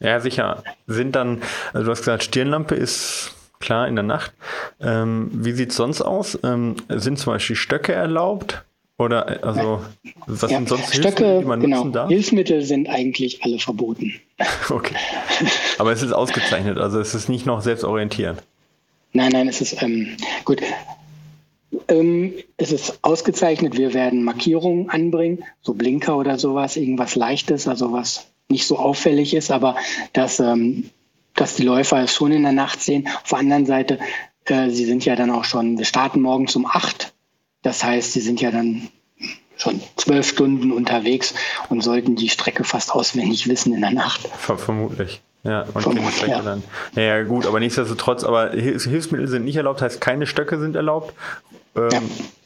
[0.00, 0.62] Ja, sicher.
[0.86, 1.40] Sind dann,
[1.72, 4.32] also du hast gesagt, Stirnlampe ist klar in der Nacht.
[4.82, 6.38] Ähm, wie sieht es sonst aus?
[6.44, 8.64] Ähm, sind zum Beispiel Stöcke erlaubt?
[8.98, 9.82] Oder also
[10.26, 11.76] was ja, sind sonst Stöcke, Hilfsmittel, die man genau.
[11.78, 12.08] nutzen darf?
[12.10, 14.12] Hilfsmittel sind eigentlich alle verboten.
[14.68, 14.94] okay.
[15.78, 18.42] Aber es ist ausgezeichnet, also es ist nicht noch selbstorientierend.
[19.14, 20.60] Nein, nein, es ist ähm, gut.
[21.88, 23.76] Ähm, es ist ausgezeichnet.
[23.76, 29.34] Wir werden Markierungen anbringen, so Blinker oder sowas, irgendwas Leichtes, also was nicht so auffällig
[29.34, 29.76] ist, aber
[30.12, 30.90] dass, ähm,
[31.34, 33.08] dass die Läufer es schon in der Nacht sehen.
[33.22, 33.98] Auf der anderen Seite,
[34.46, 37.12] äh, sie sind ja dann auch schon, wir starten morgens um acht.
[37.62, 38.88] Das heißt, sie sind ja dann
[39.56, 41.34] schon zwölf Stunden unterwegs
[41.68, 44.28] und sollten die Strecke fast auswendig wissen in der Nacht.
[44.28, 45.20] Vermutlich.
[45.44, 46.42] Ja, und Vermutlich, ja.
[46.42, 46.62] dann.
[46.94, 51.14] Ja, gut, aber nichtsdestotrotz, aber Hilfsmittel sind nicht erlaubt, heißt keine Stöcke sind erlaubt.
[51.76, 52.00] Ähm, ja.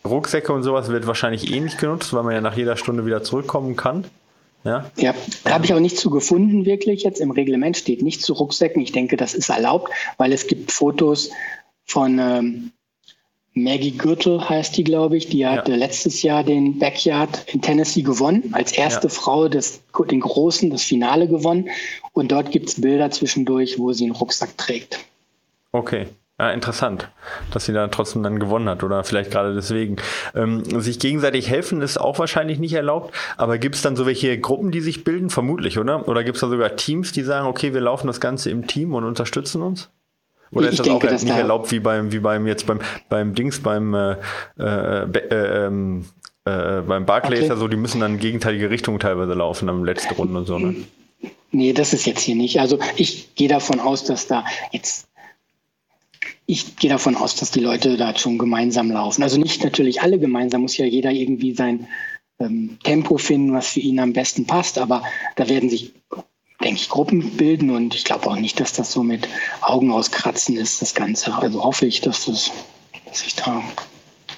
[0.05, 3.23] Rucksäcke und sowas wird wahrscheinlich eh nicht genutzt, weil man ja nach jeder Stunde wieder
[3.23, 4.05] zurückkommen kann.
[4.65, 5.15] Ja, ja
[5.45, 7.21] da habe ich auch nichts zu gefunden, wirklich jetzt.
[7.21, 8.83] Im Reglement steht nichts zu Rucksäcken.
[8.83, 11.31] Ich denke, das ist erlaubt, weil es gibt Fotos
[11.85, 12.73] von ähm,
[13.55, 15.29] Maggie Gürtel, heißt die, glaube ich.
[15.29, 15.77] Die hat ja.
[15.77, 19.13] letztes Jahr den Backyard in Tennessee gewonnen, als erste ja.
[19.13, 21.69] Frau des, den Großen, das Finale gewonnen.
[22.13, 24.99] Und dort gibt es Bilder zwischendurch, wo sie einen Rucksack trägt.
[25.73, 26.07] Okay.
[26.41, 27.09] Ja, interessant,
[27.53, 29.97] dass sie da trotzdem dann gewonnen hat oder vielleicht gerade deswegen.
[30.35, 34.41] Ähm, sich gegenseitig helfen ist auch wahrscheinlich nicht erlaubt, aber gibt es dann so welche
[34.41, 35.31] Gruppen, die sich bilden?
[35.31, 36.09] Vermutlich, oder?
[36.09, 38.95] Oder gibt es da sogar Teams, die sagen, okay, wir laufen das Ganze im Team
[38.95, 39.91] und unterstützen uns?
[40.53, 43.35] Oder ist das denke, auch nicht da erlaubt wie beim, wie beim jetzt beim, beim
[43.35, 44.17] Dings, beim äh,
[44.59, 46.05] äh, äh, ähm,
[46.45, 47.49] äh, beim Barclay okay.
[47.49, 50.59] ja so, die müssen dann in gegenteilige Richtungen teilweise laufen am letzten Runde und so,
[50.59, 50.77] ne?
[51.53, 52.61] Nee, das ist jetzt hier nicht.
[52.61, 55.07] Also ich gehe davon aus, dass da jetzt
[56.47, 59.23] ich gehe davon aus, dass die Leute da schon gemeinsam laufen.
[59.23, 61.87] Also nicht natürlich alle gemeinsam, muss ja jeder irgendwie sein
[62.39, 65.03] ähm, Tempo finden, was für ihn am besten passt, aber
[65.37, 65.93] da werden sich,
[66.63, 69.29] denke ich, Gruppen bilden und ich glaube auch nicht, dass das so mit
[69.61, 71.35] Augen auskratzen ist, das Ganze.
[71.35, 72.51] Also hoffe ich, dass, das,
[73.07, 73.63] dass ich da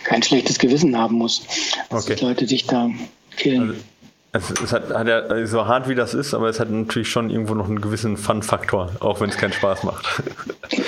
[0.05, 1.43] kein schlechtes Gewissen haben muss,
[1.91, 2.17] dass okay.
[2.17, 2.91] die Leute sich da
[3.37, 3.83] killen.
[4.33, 7.09] Also es, es hat, hat ja, so hart wie das ist, aber es hat natürlich
[7.09, 10.23] schon irgendwo noch einen gewissen Fun-Faktor, auch wenn es keinen Spaß macht.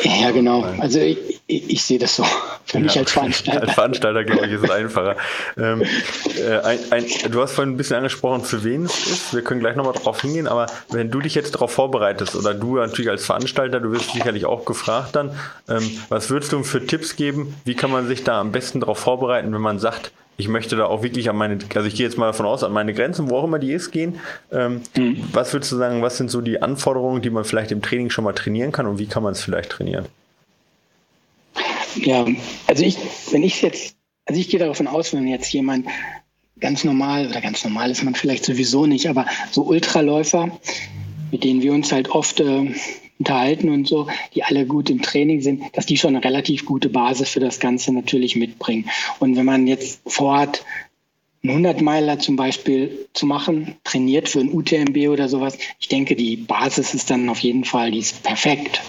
[0.02, 0.62] Ja, genau.
[0.80, 2.24] Also ich, ich, ich sehe das so.
[2.66, 3.62] Für ja, mich als Veranstalter.
[3.62, 5.16] Als Veranstalter, glaube ich, ist es einfacher.
[5.56, 9.34] ähm, äh, ein, ein, du hast vorhin ein bisschen angesprochen, für wen es ist.
[9.34, 12.76] Wir können gleich nochmal drauf hingehen, aber wenn du dich jetzt darauf vorbereitest oder du
[12.76, 15.30] natürlich als Veranstalter, du wirst sicherlich auch gefragt dann,
[15.68, 17.54] ähm, was würdest du für Tipps geben?
[17.64, 20.86] Wie kann man sich da am besten darauf vorbereiten, wenn man sagt, ich möchte da
[20.86, 23.36] auch wirklich an meine, also ich gehe jetzt mal davon aus, an meine Grenzen, wo
[23.36, 24.20] auch immer die ist, gehen.
[24.52, 25.24] Ähm, mhm.
[25.32, 28.24] Was würdest du sagen, was sind so die Anforderungen, die man vielleicht im Training schon
[28.24, 30.06] mal trainieren kann und wie kann man es vielleicht trainieren?
[31.96, 32.26] Ja,
[32.66, 32.96] also ich,
[33.30, 35.86] wenn ich jetzt, also ich gehe davon aus, wenn jetzt jemand
[36.58, 40.58] ganz normal oder ganz normal ist man vielleicht sowieso nicht, aber so Ultraläufer,
[41.30, 42.74] mit denen wir uns halt oft äh,
[43.18, 46.88] unterhalten und so, die alle gut im Training sind, dass die schon eine relativ gute
[46.88, 48.90] Basis für das Ganze natürlich mitbringen.
[49.18, 50.64] Und wenn man jetzt vorhat,
[51.42, 56.36] einen 100-Meiler zum Beispiel zu machen, trainiert für ein UTMB oder sowas, ich denke, die
[56.36, 58.80] Basis ist dann auf jeden Fall, die ist perfekt.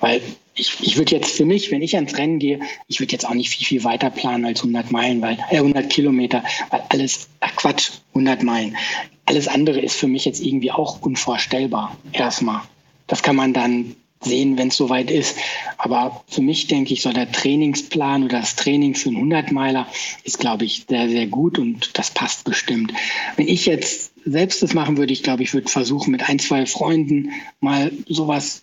[0.00, 0.20] Weil
[0.60, 3.34] ich, ich würde jetzt für mich, wenn ich ans Rennen gehe, ich würde jetzt auch
[3.34, 7.56] nicht viel, viel weiter planen als 100 Meilen, weil, äh, 100 Kilometer, weil alles, ach
[7.56, 8.76] Quatsch, 100 Meilen.
[9.24, 11.96] Alles andere ist für mich jetzt irgendwie auch unvorstellbar.
[12.12, 12.62] Erstmal.
[13.06, 15.38] Das kann man dann sehen, wenn es soweit ist.
[15.78, 19.86] Aber für mich denke ich, so der Trainingsplan oder das Training für einen 100-Meiler
[20.24, 22.92] ist, glaube ich, sehr, sehr gut und das passt bestimmt.
[23.36, 26.66] Wenn ich jetzt selbst das machen würde, ich glaube, ich würde versuchen, mit ein, zwei
[26.66, 27.30] Freunden
[27.60, 28.62] mal sowas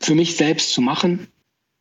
[0.00, 1.28] für mich selbst zu machen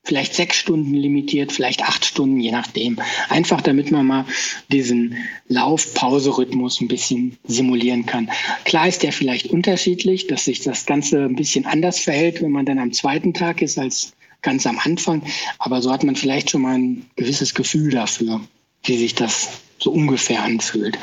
[0.07, 2.99] vielleicht sechs Stunden limitiert, vielleicht acht Stunden, je nachdem.
[3.29, 4.25] Einfach damit man mal
[4.71, 5.17] diesen
[5.49, 8.31] Lauf-Pause-Rhythmus ein bisschen simulieren kann.
[8.63, 12.65] Klar ist der vielleicht unterschiedlich, dass sich das Ganze ein bisschen anders verhält, wenn man
[12.65, 15.23] dann am zweiten Tag ist als ganz am Anfang.
[15.59, 18.39] Aber so hat man vielleicht schon mal ein gewisses Gefühl dafür,
[18.85, 20.97] wie sich das so ungefähr anfühlt.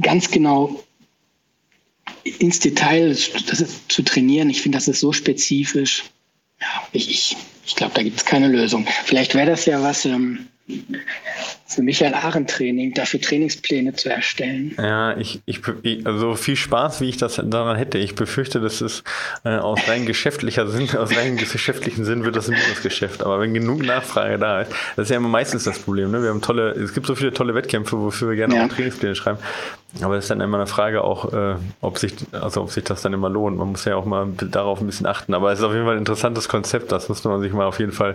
[0.00, 0.80] Ganz genau
[2.38, 6.04] ins Detail das zu trainieren, ich finde, das ist so spezifisch.
[6.60, 7.36] Ja, ich, ich
[7.66, 8.86] ich glaube, da gibt es keine Lösung.
[9.04, 10.46] Vielleicht wäre das ja was ähm,
[11.66, 14.74] für Michael Arendt Training, dafür Trainingspläne zu erstellen.
[14.78, 15.60] Ja, ich, ich,
[16.06, 17.98] also viel Spaß, wie ich das daran hätte.
[17.98, 19.04] Ich befürchte, dass es
[19.44, 23.22] äh, aus rein geschäftlicher Sinn, aus rein geschäftlichen Sinn wird das ein Minusgeschäft.
[23.22, 26.10] Aber wenn genug Nachfrage da ist, das ist ja immer meistens das Problem.
[26.10, 26.22] Ne?
[26.22, 28.64] Wir haben tolle, es gibt so viele tolle Wettkämpfe, wofür wir gerne ja.
[28.64, 29.38] auch Trainingspläne schreiben.
[30.02, 33.02] Aber es ist dann immer eine Frage auch, äh, ob sich, also ob sich das
[33.02, 33.56] dann immer lohnt.
[33.56, 35.32] Man muss ja auch mal darauf ein bisschen achten.
[35.32, 36.92] Aber es ist auf jeden Fall ein interessantes Konzept.
[36.92, 38.14] Das muss man sich mal auf jeden Fall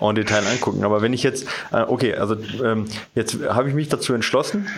[0.00, 0.84] en Detail angucken.
[0.84, 4.68] Aber wenn ich jetzt, äh, okay, also ähm, jetzt habe ich mich dazu entschlossen.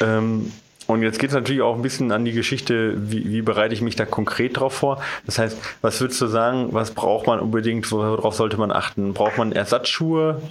[0.00, 0.50] Ähm,
[0.86, 3.80] und jetzt geht es natürlich auch ein bisschen an die Geschichte, wie, wie bereite ich
[3.80, 5.00] mich da konkret drauf vor.
[5.24, 9.14] Das heißt, was würdest du sagen, was braucht man unbedingt, worauf sollte man achten?
[9.14, 10.42] Braucht man Ersatzschuhe?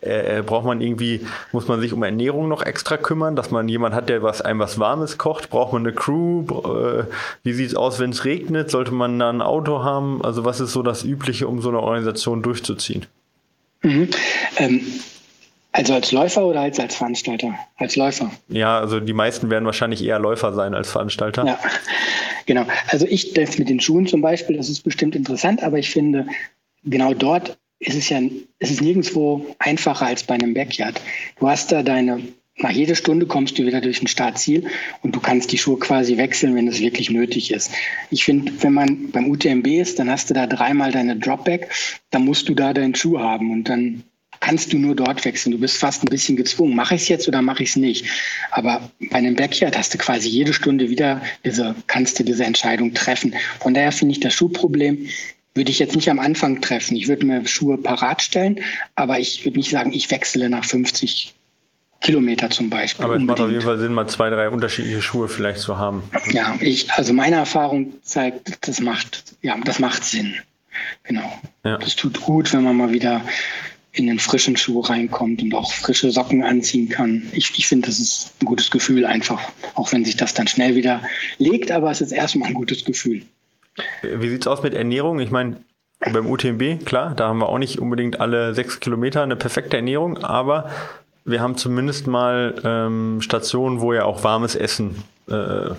[0.00, 3.68] Äh, äh, braucht man irgendwie, muss man sich um Ernährung noch extra kümmern, dass man
[3.68, 5.48] jemand hat, der was einem was Warmes kocht?
[5.50, 6.44] Braucht man eine Crew?
[6.64, 7.04] Äh,
[7.44, 8.70] wie sieht es aus, wenn es regnet?
[8.70, 10.24] Sollte man da ein Auto haben?
[10.24, 13.06] Also was ist so das Übliche, um so eine Organisation durchzuziehen?
[13.82, 14.08] Mhm.
[14.56, 14.80] Ähm
[15.76, 17.54] also als Läufer oder als, als Veranstalter?
[17.76, 18.30] Als Läufer.
[18.48, 21.44] Ja, also die meisten werden wahrscheinlich eher Läufer sein als Veranstalter.
[21.44, 21.58] Ja,
[22.46, 22.64] genau.
[22.88, 26.26] Also ich, das mit den Schuhen zum Beispiel, das ist bestimmt interessant, aber ich finde,
[26.84, 28.20] genau dort ist es ja,
[28.58, 30.98] ist es nirgendwo einfacher als bei einem Backyard.
[31.38, 32.22] Du hast da deine,
[32.56, 34.66] nach jeder Stunde kommst du wieder durch ein Startziel
[35.02, 37.70] und du kannst die Schuhe quasi wechseln, wenn es wirklich nötig ist.
[38.10, 41.70] Ich finde, wenn man beim UTMB ist, dann hast du da dreimal deine Dropback,
[42.08, 44.04] dann musst du da deinen Schuh haben und dann
[44.40, 45.52] kannst du nur dort wechseln.
[45.52, 46.74] Du bist fast ein bisschen gezwungen.
[46.74, 48.06] Mache ich es jetzt oder mache ich es nicht?
[48.50, 52.94] Aber bei einem Backyard hast du quasi jede Stunde wieder diese, kannst du diese Entscheidung
[52.94, 53.34] treffen.
[53.60, 55.08] Von daher finde ich das Schuhproblem
[55.56, 56.96] würde ich jetzt nicht am Anfang treffen.
[56.96, 58.60] Ich würde mir Schuhe parat stellen,
[58.94, 61.34] aber ich würde nicht sagen, ich wechsle nach 50
[62.00, 63.04] Kilometer zum Beispiel.
[63.04, 66.02] Aber es macht auf jeden Fall Sinn, mal zwei, drei unterschiedliche Schuhe vielleicht zu haben.
[66.30, 70.34] Ja, ich, also meine Erfahrung zeigt, das macht, ja, das macht Sinn.
[71.04, 71.32] Genau.
[71.64, 71.78] Ja.
[71.78, 73.22] Das tut gut, wenn man mal wieder
[73.98, 77.22] in den frischen Schuh reinkommt und auch frische Socken anziehen kann.
[77.32, 79.40] Ich, ich finde, das ist ein gutes Gefühl einfach,
[79.74, 81.02] auch wenn sich das dann schnell wieder
[81.38, 83.22] legt, aber es ist erstmal ein gutes Gefühl.
[84.02, 85.18] Wie sieht es aus mit Ernährung?
[85.20, 85.56] Ich meine,
[86.00, 90.18] beim UTMB, klar, da haben wir auch nicht unbedingt alle sechs Kilometer eine perfekte Ernährung,
[90.18, 90.70] aber
[91.24, 95.70] wir haben zumindest mal ähm, Stationen, wo ja auch warmes Essen äh,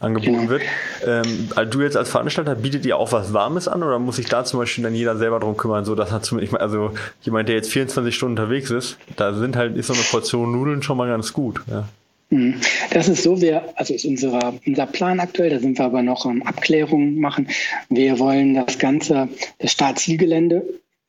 [0.00, 0.48] angeboten genau.
[0.48, 0.62] wird.
[1.06, 4.26] Ähm, also du jetzt als Veranstalter, bietet ihr auch was Warmes an oder muss sich
[4.26, 5.84] da zum Beispiel dann jeder selber drum kümmern?
[5.84, 6.92] So, das hat zum, ich mein, also
[7.22, 10.82] jemand, der jetzt 24 Stunden unterwegs ist, da sind halt, ist so eine Portion Nudeln
[10.82, 11.60] schon mal ganz gut.
[11.70, 11.88] Ja.
[12.30, 12.60] Mhm.
[12.90, 16.26] Das ist so, wir, also ist unser, unser Plan aktuell, da sind wir aber noch
[16.26, 17.48] am Abklärungen machen.
[17.88, 19.28] Wir wollen das Ganze,
[19.58, 20.62] das Startzielgelände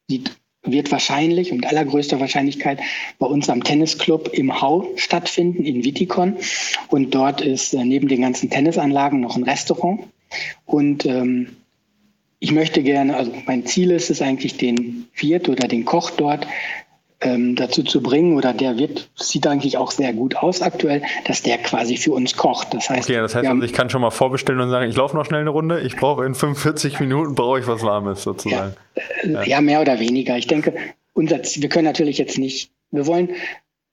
[0.08, 0.32] sieht
[0.72, 2.80] wird wahrscheinlich und allergrößter Wahrscheinlichkeit
[3.20, 6.38] bei uns am Tennisclub im Hau stattfinden, in Wittikon.
[6.90, 10.02] Und dort ist äh, neben den ganzen Tennisanlagen noch ein Restaurant.
[10.66, 11.58] Und ähm,
[12.40, 16.46] ich möchte gerne, also mein Ziel ist es eigentlich, den Wirt oder den Koch dort
[17.22, 21.42] ähm, dazu zu bringen, oder der wird, sieht eigentlich auch sehr gut aus aktuell, dass
[21.42, 22.74] der quasi für uns kocht.
[22.74, 25.16] Das heißt, okay, das heißt also, ich kann schon mal vorbestellen und sagen, ich laufe
[25.16, 28.76] noch schnell eine Runde, ich brauche in 45 Minuten brauche ich was Warmes sozusagen.
[29.24, 29.44] Ja, ja.
[29.44, 30.38] ja, mehr oder weniger.
[30.38, 30.76] Ich denke,
[31.14, 33.30] unser, wir können natürlich jetzt nicht, wir wollen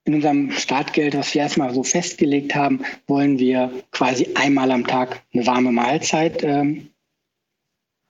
[0.04, 5.22] in unserem Startgeld, was wir erstmal so festgelegt haben, wollen wir quasi einmal am Tag
[5.32, 6.90] eine warme Mahlzeit ähm,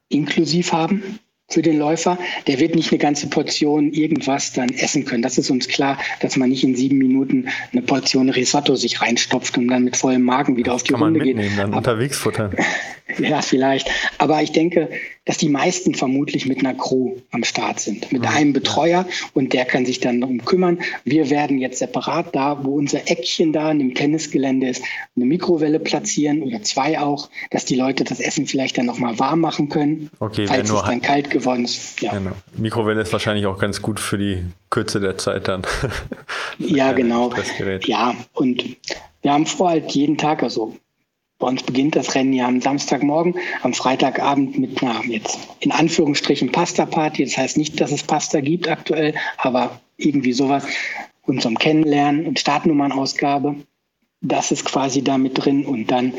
[0.08, 2.18] inklusiv haben für den Läufer.
[2.46, 5.22] Der wird nicht eine ganze Portion irgendwas dann essen können.
[5.22, 9.58] Das ist uns klar, dass man nicht in sieben Minuten eine Portion Risotto sich reinstopft
[9.58, 11.38] und dann mit vollem Magen wieder das auf die Runde geht.
[11.38, 12.56] Dann Aber, unterwegs futtern.
[13.18, 13.90] ja, vielleicht.
[14.18, 14.88] Aber ich denke,
[15.24, 18.28] dass die meisten vermutlich mit einer Crew am Start sind, mit mhm.
[18.28, 20.80] einem Betreuer und der kann sich dann darum kümmern.
[21.04, 24.82] Wir werden jetzt separat da, wo unser Eckchen da in dem Tennisgelände ist,
[25.16, 29.40] eine Mikrowelle platzieren oder zwei auch, dass die Leute das Essen vielleicht dann nochmal warm
[29.40, 32.00] machen können, okay, falls es dann kalt geworden ist.
[32.00, 32.12] Ja.
[32.12, 32.32] Genau.
[32.56, 35.62] Mikrowelle ist wahrscheinlich auch ganz gut für die Kürze der Zeit dann.
[36.58, 37.30] ja, genau.
[37.84, 38.64] Ja, und
[39.20, 40.74] wir haben vor halt jeden Tag, also
[41.38, 46.52] bei uns beginnt das Rennen ja am Samstagmorgen, am Freitagabend mit einer jetzt in Anführungsstrichen
[46.52, 47.24] Pasta-Party.
[47.24, 50.64] Das heißt nicht, dass es Pasta gibt aktuell, aber irgendwie sowas.
[51.22, 53.56] Und zum Kennenlernen und Startnummernausgabe.
[54.20, 55.66] Das ist quasi da mit drin.
[55.66, 56.14] Und dann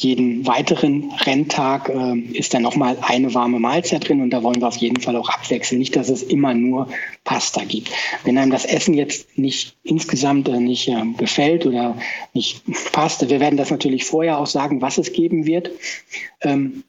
[0.00, 4.68] jeden weiteren Renntag äh, ist dann nochmal eine warme Mahlzeit drin und da wollen wir
[4.68, 5.80] auf jeden Fall auch abwechseln.
[5.80, 6.88] Nicht, dass es immer nur
[7.24, 7.90] Pasta gibt.
[8.22, 11.96] Wenn einem das Essen jetzt nicht insgesamt äh, nicht äh, gefällt oder
[12.32, 15.72] nicht passt, wir werden das natürlich vorher auch sagen, was es geben wird.
[16.42, 16.84] Ähm,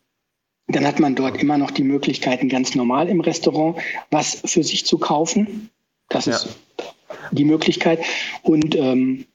[0.68, 3.78] dann hat man dort immer noch die Möglichkeiten, ganz normal im Restaurant
[4.12, 5.72] was für sich zu kaufen.
[6.10, 6.36] Das ja.
[6.36, 6.50] ist
[7.32, 8.04] die Möglichkeit.
[8.44, 9.26] Und ähm,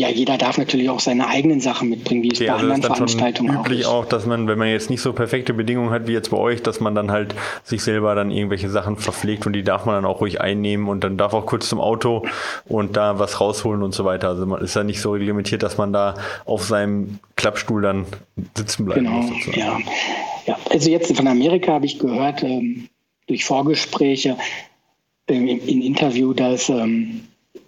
[0.00, 2.94] ja, jeder darf natürlich auch seine eigenen Sachen mitbringen, wie es okay, bei also anderen
[2.94, 6.12] Veranstaltungen auch üblich auch, dass man, wenn man jetzt nicht so perfekte Bedingungen hat wie
[6.12, 7.34] jetzt bei euch, dass man dann halt
[7.64, 11.04] sich selber dann irgendwelche Sachen verpflegt und die darf man dann auch ruhig einnehmen und
[11.04, 12.24] dann darf auch kurz zum Auto
[12.66, 14.28] und da was rausholen und so weiter.
[14.28, 16.14] Also man ist ja nicht so reglementiert, dass man da
[16.46, 18.06] auf seinem Klappstuhl dann
[18.56, 19.00] sitzen bleibt.
[19.00, 19.76] Genau, muss, ja.
[20.46, 20.58] ja.
[20.70, 22.88] Also jetzt von Amerika habe ich gehört, ähm,
[23.26, 24.38] durch Vorgespräche
[25.26, 27.20] äh, im, im Interview, dass ähm,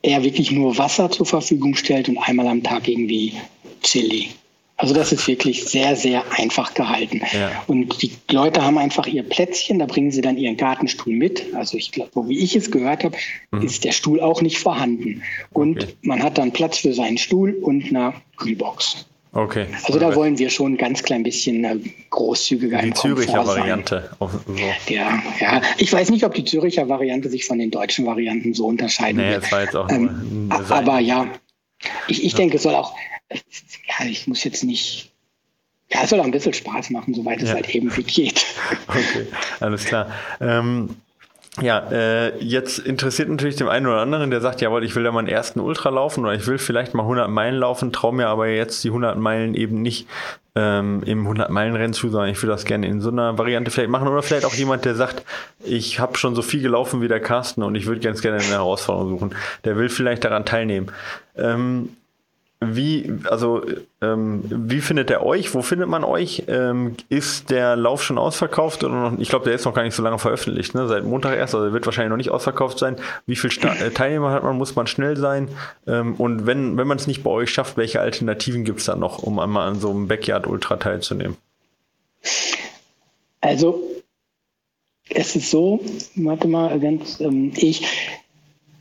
[0.02, 3.34] er wirklich nur Wasser zur Verfügung stellt und einmal am Tag irgendwie
[3.82, 4.30] Chili.
[4.76, 7.20] Also das ist wirklich sehr, sehr einfach gehalten.
[7.32, 7.62] Ja.
[7.68, 11.54] Und die Leute haben einfach ihr Plätzchen, da bringen sie dann ihren Gartenstuhl mit.
[11.54, 13.16] Also ich glaube, so wie ich es gehört habe,
[13.52, 13.62] mhm.
[13.62, 15.22] ist der Stuhl auch nicht vorhanden.
[15.52, 15.92] Und okay.
[16.02, 19.06] man hat dann Platz für seinen Stuhl und eine Kühlbox.
[19.34, 19.66] Okay.
[19.86, 21.76] Also da wollen wir schon ein ganz klein bisschen äh,
[22.10, 24.10] großzügiger Die Züricher Variante.
[24.20, 24.30] So.
[24.88, 25.62] Ja, ja.
[25.78, 29.30] Ich weiß nicht, ob die Züricher Variante sich von den deutschen Varianten so unterscheiden nee,
[29.30, 29.50] wird.
[29.50, 31.28] war jetzt auch ähm, aber ja,
[32.08, 32.38] ich, ich ja.
[32.38, 32.94] denke, es soll auch,
[33.30, 35.12] ja, ich muss jetzt nicht
[35.92, 37.48] ja, es soll auch ein bisschen Spaß machen, soweit ja.
[37.48, 38.44] es halt eben wie geht.
[38.88, 39.26] Okay,
[39.60, 40.10] alles klar.
[40.40, 40.96] Ähm,
[41.60, 45.12] ja, äh, jetzt interessiert natürlich dem einen oder anderen, der sagt, jawohl, ich will ja
[45.12, 48.48] meinen ersten Ultra laufen oder ich will vielleicht mal 100 Meilen laufen, traue mir aber
[48.48, 50.08] jetzt die 100 Meilen eben nicht
[50.54, 54.08] ähm, im 100-Meilen-Rennen zu, sondern ich will das gerne in so einer Variante vielleicht machen
[54.08, 55.24] oder vielleicht auch jemand, der sagt,
[55.62, 58.52] ich habe schon so viel gelaufen wie der Carsten und ich würde ganz gerne eine
[58.52, 59.34] Herausforderung suchen.
[59.64, 60.90] Der will vielleicht daran teilnehmen.
[61.36, 61.90] Ähm,
[62.62, 63.62] wie, also,
[64.00, 65.54] ähm, wie findet er euch?
[65.54, 66.44] Wo findet man euch?
[66.48, 68.84] Ähm, ist der Lauf schon ausverkauft?
[68.84, 70.88] Oder noch, ich glaube, der ist noch gar nicht so lange veröffentlicht, ne?
[70.88, 72.96] seit Montag erst, also wird wahrscheinlich noch nicht ausverkauft sein.
[73.26, 74.56] Wie viele äh, Teilnehmer hat man?
[74.56, 75.48] Muss man schnell sein?
[75.86, 79.00] Ähm, und wenn, wenn man es nicht bei euch schafft, welche Alternativen gibt es dann
[79.00, 81.36] noch, um einmal an so einem Backyard Ultra teilzunehmen?
[83.40, 83.82] Also,
[85.08, 85.80] es ist so,
[86.14, 87.86] warte mal, ganz, ähm, ich,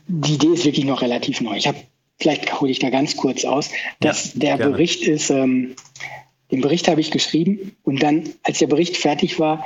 [0.06, 1.56] die Idee ist wirklich noch relativ neu.
[1.56, 1.78] Ich habe
[2.22, 3.70] vielleicht hole ich da ganz kurz aus,
[4.00, 4.72] dass ja, der gerne.
[4.72, 5.74] Bericht ist, ähm,
[6.50, 9.64] den Bericht habe ich geschrieben und dann, als der Bericht fertig war,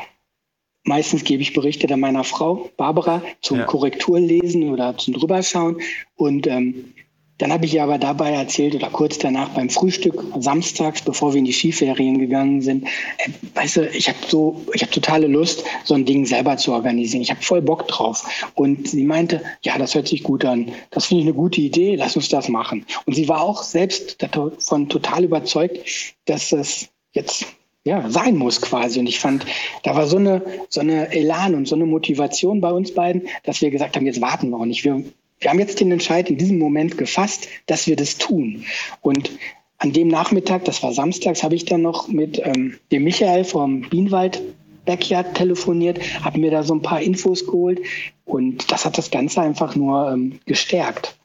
[0.85, 3.65] meistens gebe ich Berichte dann meiner Frau, Barbara, zum ja.
[3.65, 5.81] Korrekturlesen oder zum Drüberschauen
[6.15, 6.93] und ähm,
[7.39, 11.39] dann habe ich ihr aber dabei erzählt oder kurz danach beim Frühstück samstags, bevor wir
[11.39, 15.65] in die Skiferien gegangen sind, äh, weißt du, ich habe so, ich habe totale Lust,
[15.85, 17.23] so ein Ding selber zu organisieren.
[17.23, 18.27] Ich habe voll Bock drauf.
[18.55, 20.73] Und sie meinte, ja, das hört sich gut an.
[20.91, 21.97] Das finde ich eine gute Idee.
[21.97, 22.87] Lass uns das machen.
[23.05, 25.79] Und sie war auch selbst davon total überzeugt,
[26.25, 27.47] dass das jetzt
[27.85, 28.99] ja, sein muss quasi.
[28.99, 29.47] Und ich fand,
[29.85, 33.61] da war so eine, so eine Elan und so eine Motivation bei uns beiden, dass
[33.61, 34.85] wir gesagt haben, jetzt warten wir auch nicht.
[34.85, 35.05] Wir
[35.41, 38.65] wir haben jetzt den Entscheid in diesem Moment gefasst, dass wir das tun.
[39.03, 39.31] Und
[39.79, 43.83] an dem Nachmittag, das war samstags, habe ich dann noch mit ähm, dem Michael vom
[43.83, 44.41] Bienwald
[44.87, 47.81] Backyard telefoniert, habe mir da so ein paar Infos geholt
[48.25, 51.17] und das hat das Ganze einfach nur ähm, gestärkt.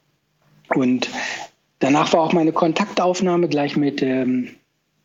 [0.75, 1.09] Und
[1.79, 4.49] danach war auch meine Kontaktaufnahme gleich mit, ähm,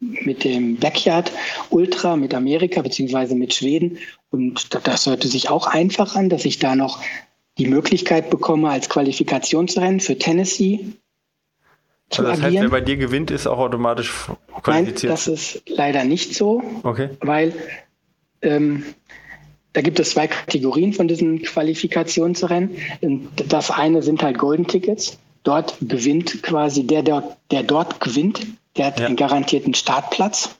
[0.00, 1.30] mit dem Backyard
[1.70, 3.98] Ultra, mit Amerika beziehungsweise mit Schweden.
[4.30, 7.00] Und das hörte sich auch einfach an, dass ich da noch
[7.58, 10.92] die Möglichkeit bekomme, als Qualifikationsrennen für Tennessee
[12.10, 12.64] zu also das agieren.
[12.64, 14.12] heißt, wer bei dir gewinnt, ist auch automatisch
[14.62, 15.02] qualifiziert?
[15.04, 17.10] Nein, das ist leider nicht so, okay.
[17.20, 17.52] weil
[18.42, 18.84] ähm,
[19.72, 22.76] da gibt es zwei Kategorien von diesen Qualifikationsrennen.
[23.48, 25.18] Das eine sind halt Golden Tickets.
[25.42, 28.46] Dort gewinnt quasi der, der, der dort gewinnt,
[28.76, 29.06] der hat ja.
[29.06, 30.56] einen garantierten Startplatz.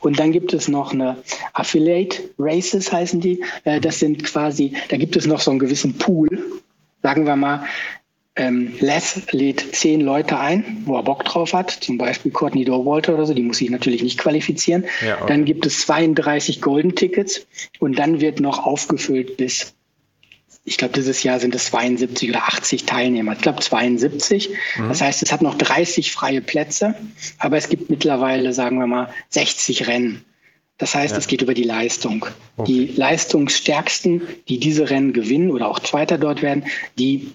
[0.00, 1.16] Und dann gibt es noch eine
[1.52, 3.44] Affiliate Races heißen die.
[3.64, 6.60] Äh, das sind quasi, da gibt es noch so einen gewissen Pool.
[7.02, 7.64] Sagen wir mal,
[8.36, 13.14] ähm, Les lädt zehn Leute ein, wo er Bock drauf hat, zum Beispiel Courtney Dorwalter
[13.14, 14.84] oder so, die muss sich natürlich nicht qualifizieren.
[15.04, 15.24] Ja, okay.
[15.28, 17.46] Dann gibt es 32 Golden Tickets
[17.80, 19.74] und dann wird noch aufgefüllt bis
[20.70, 23.32] ich glaube, dieses Jahr sind es 72 oder 80 Teilnehmer.
[23.32, 24.50] Ich glaube 72.
[24.76, 24.88] Mhm.
[24.88, 26.94] Das heißt, es hat noch 30 freie Plätze,
[27.38, 30.24] aber es gibt mittlerweile, sagen wir mal, 60 Rennen.
[30.78, 31.18] Das heißt, ja.
[31.18, 32.24] es geht über die Leistung.
[32.56, 32.72] Okay.
[32.72, 36.64] Die Leistungsstärksten, die diese Rennen gewinnen oder auch Zweiter dort werden,
[36.96, 37.32] die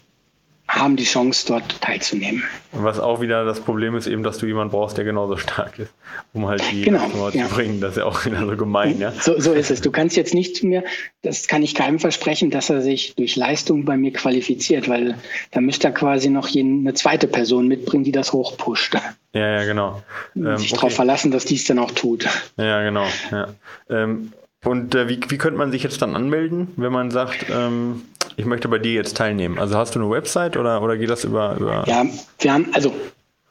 [0.68, 2.43] haben die Chance, dort teilzunehmen.
[2.72, 5.93] Was auch wieder das Problem ist, eben, dass du jemanden brauchst, der genauso stark ist,
[6.34, 7.47] um halt die genau, ja.
[7.47, 7.82] zu bringen.
[7.82, 9.11] Das ist ja auch wieder so gemein, ja.
[9.11, 9.82] So, so ist es.
[9.82, 10.84] Du kannst jetzt nicht zu mir,
[11.22, 15.16] das kann ich keinem versprechen, dass er sich durch Leistung bei mir qualifiziert, weil
[15.51, 18.95] da müsste er quasi noch eine zweite Person mitbringen, die das hochpusht.
[19.34, 20.01] Ja, ja, genau.
[20.36, 20.76] Ähm, sich okay.
[20.76, 22.28] darauf verlassen, dass dies dann auch tut.
[22.57, 23.05] Ja, genau.
[23.32, 23.47] Ja.
[23.89, 24.32] Ähm,
[24.66, 28.01] und äh, wie, wie könnte man sich jetzt dann anmelden, wenn man sagt, ähm,
[28.36, 29.59] ich möchte bei dir jetzt teilnehmen?
[29.59, 31.84] Also hast du eine Website oder, oder geht das über, über.
[31.88, 32.05] Ja,
[32.39, 32.93] wir haben, also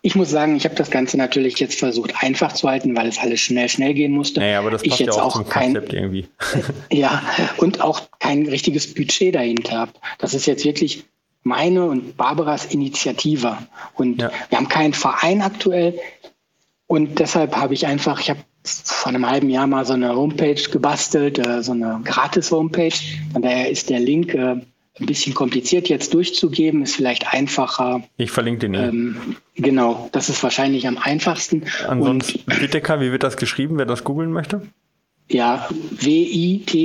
[0.02, 3.18] ich muss sagen, ich habe das Ganze natürlich jetzt versucht einfach zu halten, weil es
[3.18, 4.40] alles schnell, schnell gehen musste.
[4.40, 6.26] Naja, aber das passt ich jetzt ja auch, auch zum kein, Konzept irgendwie.
[6.92, 7.22] ja,
[7.56, 9.92] und auch kein richtiges Budget dahinter habe.
[10.18, 11.04] Das ist jetzt wirklich
[11.42, 13.56] meine und Barbaras Initiative.
[13.94, 14.30] Und ja.
[14.50, 15.98] wir haben keinen Verein aktuell.
[16.86, 20.62] Und deshalb habe ich einfach, ich habe vor einem halben Jahr mal so eine Homepage
[20.70, 22.94] gebastelt, äh, so eine Gratis-Homepage.
[23.32, 24.56] Von daher ist der Link äh,
[25.00, 28.02] ein bisschen kompliziert jetzt durchzugeben, ist vielleicht einfacher.
[28.16, 28.74] Ich verlinke den.
[28.74, 31.64] Ähm, genau, das ist wahrscheinlich am einfachsten.
[31.86, 34.62] Ansonsten, Witteker, wie wird das geschrieben, wer das googeln möchte?
[35.28, 36.78] Ja, W-I-T-I-K-E-R.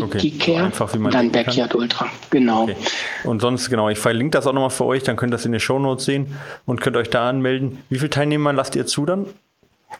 [0.00, 2.62] Okay, einfach wie man und dann Backyard Ultra, genau.
[2.62, 2.76] Okay.
[3.24, 5.52] Und sonst, genau, ich verlinke das auch nochmal für euch, dann könnt ihr das in
[5.52, 6.28] den Show Notes sehen
[6.64, 7.76] und könnt euch da anmelden.
[7.90, 9.26] Wie viele Teilnehmer lasst ihr zu dann?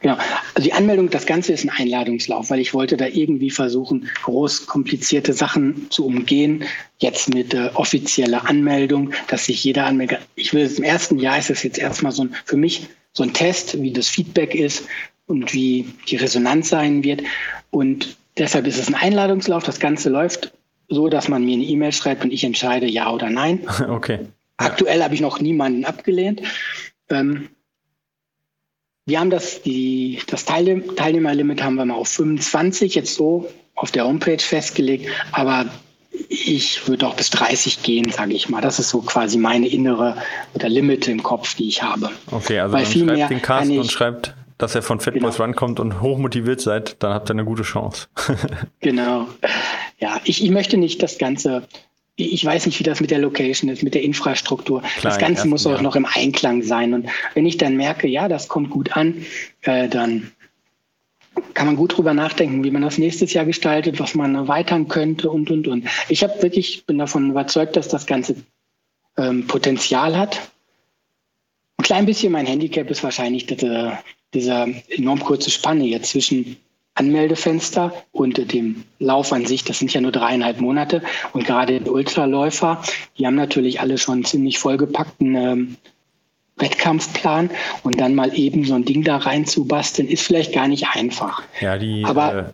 [0.00, 0.16] Genau.
[0.54, 4.66] Also die Anmeldung, das Ganze ist ein Einladungslauf, weil ich wollte da irgendwie versuchen, groß
[4.66, 6.64] komplizierte Sachen zu umgehen.
[6.98, 10.20] Jetzt mit äh, offizieller Anmeldung, dass sich jeder anmeldet.
[10.34, 13.32] Ich will im ersten Jahr ist es jetzt erstmal so ein, für mich so ein
[13.32, 14.86] Test, wie das Feedback ist
[15.26, 17.22] und wie die Resonanz sein wird.
[17.70, 19.62] Und deshalb ist es ein Einladungslauf.
[19.62, 20.52] Das Ganze läuft
[20.88, 23.60] so, dass man mir eine E-Mail schreibt und ich entscheide ja oder nein.
[23.88, 24.20] Okay.
[24.58, 26.42] Aktuell habe ich noch niemanden abgelehnt.
[27.08, 27.48] Ähm,
[29.06, 34.04] wir haben das, die, das Teilnehmerlimit haben wir mal auf 25 jetzt so auf der
[34.04, 35.66] Homepage festgelegt, aber
[36.28, 38.60] ich würde auch bis 30 gehen, sage ich mal.
[38.60, 40.16] Das ist so quasi meine innere
[40.54, 42.10] oder Limite im Kopf, die ich habe.
[42.30, 45.44] Okay, also Weil dann schreibt den Carsten und schreibt, dass er von Fatboys genau.
[45.44, 48.08] rankommt und hochmotiviert seid, dann habt ihr eine gute Chance.
[48.80, 49.26] genau.
[49.98, 51.66] Ja, ich, ich möchte nicht das Ganze
[52.22, 54.82] ich weiß nicht, wie das mit der Location ist, mit der Infrastruktur.
[54.82, 55.82] Klar, das Ganze muss auch Jahr.
[55.82, 56.94] noch im Einklang sein.
[56.94, 59.24] Und wenn ich dann merke, ja, das kommt gut an,
[59.62, 60.32] äh, dann
[61.54, 65.30] kann man gut drüber nachdenken, wie man das nächstes Jahr gestaltet, was man erweitern könnte
[65.30, 65.86] und, und, und.
[66.08, 68.36] Ich habe wirklich, bin davon überzeugt, dass das Ganze
[69.16, 70.40] ähm, Potenzial hat.
[71.78, 73.98] Ein klein bisschen mein Handicap ist wahrscheinlich diese,
[74.34, 76.56] dieser enorm kurze Spanne jetzt zwischen
[76.94, 81.02] Anmeldefenster und dem Lauf an sich, das sind ja nur dreieinhalb Monate.
[81.32, 82.82] Und gerade die Ultraläufer,
[83.18, 85.76] die haben natürlich alle schon einen ziemlich vollgepackten ähm,
[86.56, 87.50] Wettkampfplan
[87.82, 91.42] und dann mal eben so ein Ding da reinzubasteln, ist vielleicht gar nicht einfach.
[91.60, 92.44] Ja, die, Aber, äh,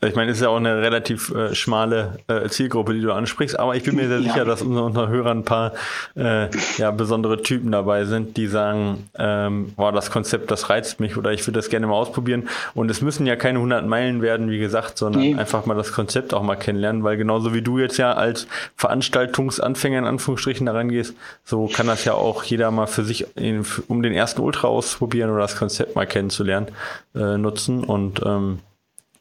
[0.00, 3.58] ich meine, es ist ja auch eine relativ äh, schmale äh, Zielgruppe, die du ansprichst,
[3.58, 4.22] aber ich bin mir sehr ja.
[4.22, 5.72] sicher, dass unter unseren Hörern ein paar
[6.14, 11.16] äh, ja, besondere Typen dabei sind, die sagen, ähm, boah, das Konzept, das reizt mich
[11.16, 12.48] oder ich würde das gerne mal ausprobieren.
[12.74, 15.34] Und es müssen ja keine 100 Meilen werden, wie gesagt, sondern nee.
[15.34, 18.46] einfach mal das Konzept auch mal kennenlernen, weil genauso wie du jetzt ja als
[18.76, 23.66] Veranstaltungsanfänger in Anführungsstrichen da rangehst, so kann das ja auch jeder mal für sich, in,
[23.88, 26.68] um den ersten Ultra auszuprobieren oder das Konzept mal kennenzulernen,
[27.16, 28.60] äh, nutzen und ähm,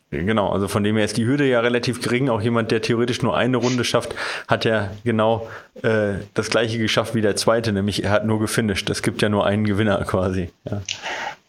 [0.10, 2.30] Genau, also von dem her ist die Hürde ja relativ gering.
[2.30, 4.16] Auch jemand, der theoretisch nur eine Runde schafft,
[4.48, 5.50] hat ja genau
[5.84, 8.90] äh, das gleiche geschafft wie der zweite, nämlich er hat nur gefinisht.
[8.90, 10.50] Es gibt ja nur einen Gewinner quasi.
[10.70, 10.82] Ja.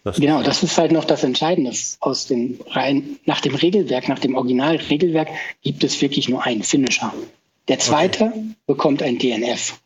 [0.03, 1.71] Das genau, das ist halt noch das Entscheidende.
[2.01, 5.29] Aus dem rein, nach dem Regelwerk, nach dem Originalregelwerk
[5.63, 7.13] gibt es wirklich nur einen Finisher.
[7.69, 8.43] Der zweite okay.
[8.67, 9.79] bekommt ein DNF.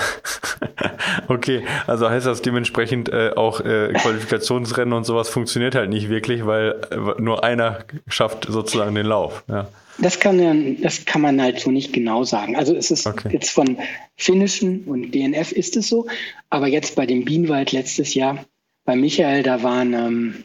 [1.28, 6.46] okay, also heißt das dementsprechend äh, auch äh, Qualifikationsrennen und sowas funktioniert halt nicht wirklich,
[6.46, 9.44] weil äh, nur einer schafft sozusagen den Lauf.
[9.48, 9.68] Ja.
[9.98, 12.56] Das kann, das kann man halt so nicht genau sagen.
[12.56, 13.28] Also es ist okay.
[13.32, 13.76] jetzt von
[14.16, 16.06] Finnischen und DNF ist es so,
[16.48, 18.44] aber jetzt bei dem Bienenwald letztes Jahr,
[18.84, 20.44] bei Michael, da waren, ähm,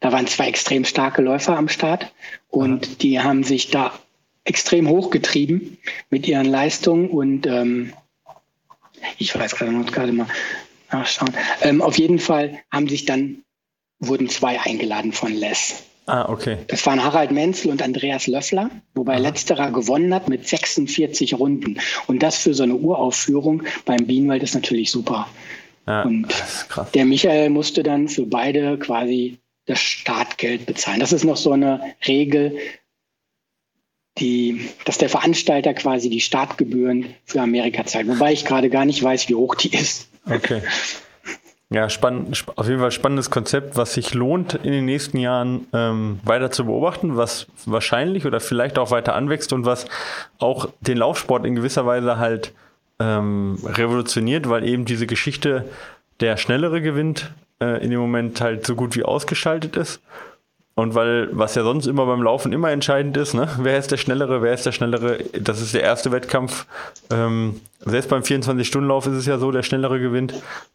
[0.00, 2.12] da waren zwei extrem starke Läufer am Start
[2.48, 2.94] und Aha.
[3.02, 3.92] die haben sich da
[4.44, 5.76] extrem hochgetrieben
[6.08, 7.92] mit ihren Leistungen und ähm,
[9.18, 10.26] ich weiß gerade, muss gerade mal
[10.90, 11.32] nachschauen.
[11.62, 13.42] Ähm, auf jeden Fall haben sich dann,
[13.98, 15.82] wurden zwei eingeladen von Les.
[16.06, 16.58] Ah, okay.
[16.68, 19.20] Das waren Harald Menzel und Andreas Löffler, wobei Aha.
[19.20, 21.80] letzterer gewonnen hat mit 46 Runden.
[22.06, 25.28] Und das für so eine Uraufführung beim Bienenwald ist natürlich super.
[25.86, 26.28] Ja, und
[26.94, 31.00] der Michael musste dann für beide quasi das Startgeld bezahlen.
[31.00, 32.56] Das ist noch so eine Regel,
[34.18, 38.08] die, dass der Veranstalter quasi die Startgebühren für Amerika zahlt.
[38.08, 40.08] Wobei ich gerade gar nicht weiß, wie hoch die ist.
[40.28, 40.62] Okay.
[41.68, 46.20] Ja, spannend, auf jeden Fall spannendes Konzept, was sich lohnt, in den nächsten Jahren ähm,
[46.22, 49.86] weiter zu beobachten, was wahrscheinlich oder vielleicht auch weiter anwächst und was
[50.38, 52.52] auch den Laufsport in gewisser Weise halt
[53.00, 55.64] ähm, revolutioniert, weil eben diese Geschichte
[56.20, 60.00] der Schnellere gewinnt, äh, in dem Moment halt so gut wie ausgeschaltet ist
[60.78, 63.48] und weil, was ja sonst immer beim Laufen immer entscheidend ist, ne?
[63.58, 66.66] wer ist der Schnellere, wer ist der Schnellere, das ist der erste Wettkampf.
[67.10, 70.34] Ähm, selbst beim 24-Stunden-Lauf ist es ja so, der Schnellere gewinnt.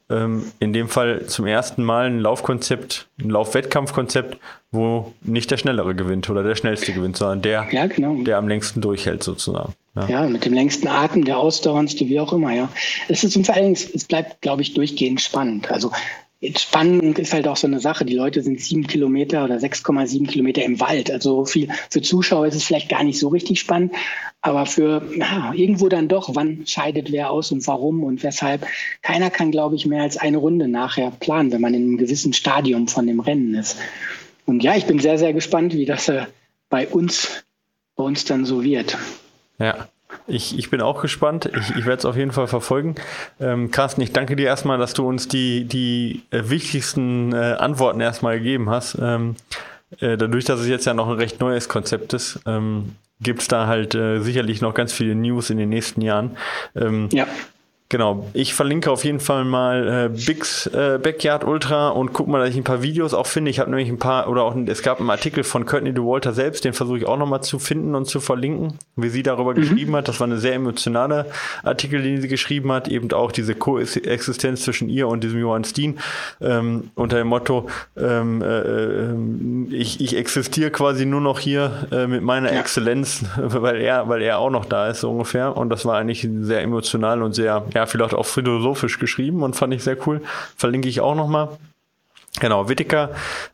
[0.09, 4.39] Ähm, in dem Fall zum ersten Mal ein Laufkonzept, ein Laufwettkampfkonzept,
[4.71, 8.15] wo nicht der Schnellere gewinnt oder der Schnellste gewinnt, sondern der, ja, genau.
[8.23, 9.75] der am längsten durchhält sozusagen.
[9.95, 10.07] Ja.
[10.07, 10.23] ja.
[10.27, 12.69] mit dem längsten Atem, der ausdauerndste, wie auch immer, ja.
[13.07, 15.69] Es ist allen Dingen, es bleibt, glaube ich, durchgehend spannend.
[15.69, 15.91] Also
[16.57, 18.03] Spannend ist halt auch so eine Sache.
[18.03, 21.11] Die Leute sind sieben Kilometer oder 6,7 Kilometer im Wald.
[21.11, 23.93] Also viel für Zuschauer ist es vielleicht gar nicht so richtig spannend,
[24.41, 28.65] aber für ja, irgendwo dann doch, wann scheidet wer aus und warum und weshalb.
[29.03, 32.33] Keiner kann, glaube ich, mehr als eine Runde nachher planen, wenn man in einem gewissen
[32.33, 33.77] Stadium von dem Rennen ist.
[34.47, 36.25] Und ja, ich bin sehr, sehr gespannt, wie das äh,
[36.69, 37.43] bei uns,
[37.95, 38.97] bei uns dann so wird.
[39.59, 39.89] Ja,
[40.27, 41.49] ich, ich bin auch gespannt.
[41.57, 42.95] Ich, ich werde es auf jeden Fall verfolgen.
[43.39, 47.99] Ähm, Carsten, ich danke dir erstmal, dass du uns die, die äh, wichtigsten äh, Antworten
[48.01, 48.97] erstmal gegeben hast.
[49.01, 49.35] Ähm,
[49.99, 53.47] äh, dadurch, dass es jetzt ja noch ein recht neues Konzept ist, ähm, gibt es
[53.47, 56.37] da halt äh, sicherlich noch ganz viele News in den nächsten Jahren.
[56.75, 57.27] Ähm, ja.
[57.91, 62.39] Genau, ich verlinke auf jeden Fall mal äh, Bigs äh, Backyard Ultra und guck mal,
[62.39, 63.51] dass ich ein paar Videos auch finde.
[63.51, 66.63] Ich habe nämlich ein paar, oder auch es gab einen Artikel von Courtney DeWalter selbst,
[66.63, 69.55] den versuche ich auch nochmal zu finden und zu verlinken, wie sie darüber mhm.
[69.55, 70.07] geschrieben hat.
[70.07, 71.25] Das war eine sehr emotionale
[71.63, 75.99] Artikel, den sie geschrieben hat, eben auch diese Koexistenz zwischen ihr und diesem Johann Steen
[76.39, 77.67] ähm, unter dem Motto,
[77.97, 82.61] ähm, äh, ähm, ich, ich existiere quasi nur noch hier äh, mit meiner ja.
[82.61, 85.57] Exzellenz, weil er, weil er auch noch da ist, so ungefähr.
[85.57, 89.55] Und das war eigentlich sehr emotional und sehr, ja, ja, vielleicht auch philosophisch geschrieben und
[89.55, 90.21] fand ich sehr cool.
[90.55, 91.49] Verlinke ich auch nochmal.
[92.39, 93.09] Genau, Whittaker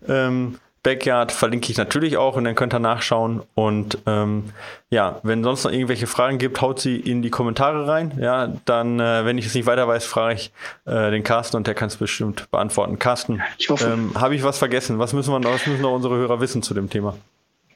[0.07, 3.41] ähm, Backyard verlinke ich natürlich auch und dann könnt ihr nachschauen.
[3.55, 4.51] Und ähm,
[4.89, 8.13] ja, wenn sonst noch irgendwelche Fragen gibt, haut sie in die Kommentare rein.
[8.19, 10.51] Ja, dann, äh, wenn ich es nicht weiter weiß, frage ich
[10.85, 12.99] äh, den Carsten und der kann es bestimmt beantworten.
[12.99, 13.41] Carsten,
[13.81, 14.99] ähm, habe ich was vergessen?
[14.99, 17.17] Was müssen wir, was müssen noch unsere Hörer wissen zu dem Thema?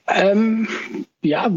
[0.07, 0.67] Ähm,
[1.21, 1.49] ja,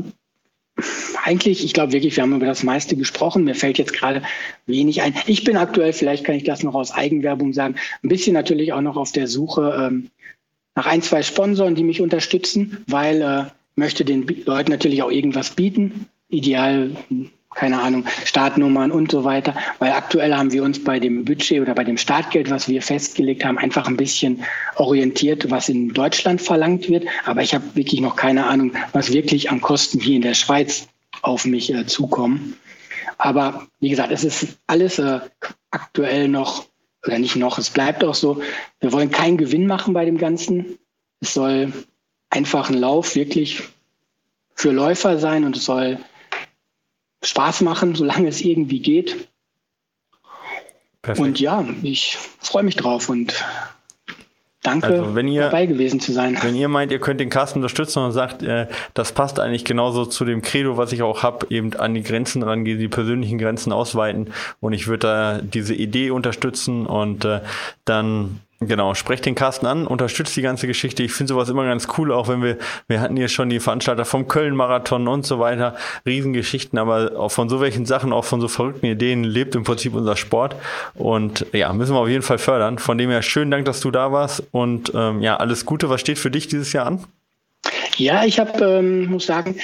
[1.23, 3.45] eigentlich, ich glaube wirklich, wir haben über das meiste gesprochen.
[3.45, 4.23] Mir fällt jetzt gerade
[4.67, 5.15] wenig ein.
[5.27, 8.81] Ich bin aktuell, vielleicht kann ich das noch aus Eigenwerbung sagen, ein bisschen natürlich auch
[8.81, 10.11] noch auf der Suche ähm,
[10.75, 13.45] nach ein, zwei Sponsoren, die mich unterstützen, weil äh,
[13.77, 16.07] möchte den Leuten natürlich auch irgendwas bieten.
[16.29, 16.97] Ideal
[17.55, 19.55] keine Ahnung, Startnummern und so weiter.
[19.79, 23.45] Weil aktuell haben wir uns bei dem Budget oder bei dem Startgeld, was wir festgelegt
[23.45, 24.45] haben, einfach ein bisschen
[24.77, 27.07] orientiert, was in Deutschland verlangt wird.
[27.25, 30.89] Aber ich habe wirklich noch keine Ahnung, was wirklich an Kosten hier in der Schweiz
[31.23, 32.57] auf mich äh, zukommen.
[33.19, 35.21] Aber wie gesagt, es ist alles äh,
[35.71, 36.67] aktuell noch,
[37.07, 38.43] oder nicht noch, es bleibt auch so.
[38.81, 40.79] Wir wollen keinen Gewinn machen bei dem Ganzen.
[41.21, 41.73] Es soll
[42.31, 43.63] einfach ein Lauf wirklich
[44.55, 45.99] für Läufer sein und es soll
[47.25, 49.29] Spaß machen, solange es irgendwie geht.
[51.03, 51.27] Perfekt.
[51.27, 53.45] Und ja, ich freue mich drauf und
[54.65, 56.39] Danke, also wenn ihr, dabei gewesen zu sein.
[56.41, 60.07] Wenn ihr meint, ihr könnt den Cast unterstützen und sagt, äh, das passt eigentlich genauso
[60.07, 63.75] zu dem Credo, was ich auch habe, eben an die Grenzen rangehen, die persönlichen Grenzen
[63.75, 67.41] ausweiten und ich würde da diese Idee unterstützen und äh,
[67.85, 71.03] dann Genau, sprecht den Carsten an, unterstützt die ganze Geschichte.
[71.03, 72.59] Ich finde sowas immer ganz cool, auch wenn wir,
[72.89, 77.49] wir hatten hier schon die Veranstalter vom Köln-Marathon und so weiter, Riesengeschichten, aber auch von
[77.49, 80.57] so welchen Sachen, auch von so verrückten Ideen lebt im Prinzip unser Sport.
[80.95, 82.79] Und ja, müssen wir auf jeden Fall fördern.
[82.79, 85.91] Von dem her schönen Dank, dass du da warst und ähm, ja, alles Gute.
[85.91, 87.05] Was steht für dich dieses Jahr an?
[87.97, 89.57] Ja, ich habe, ähm, muss sagen,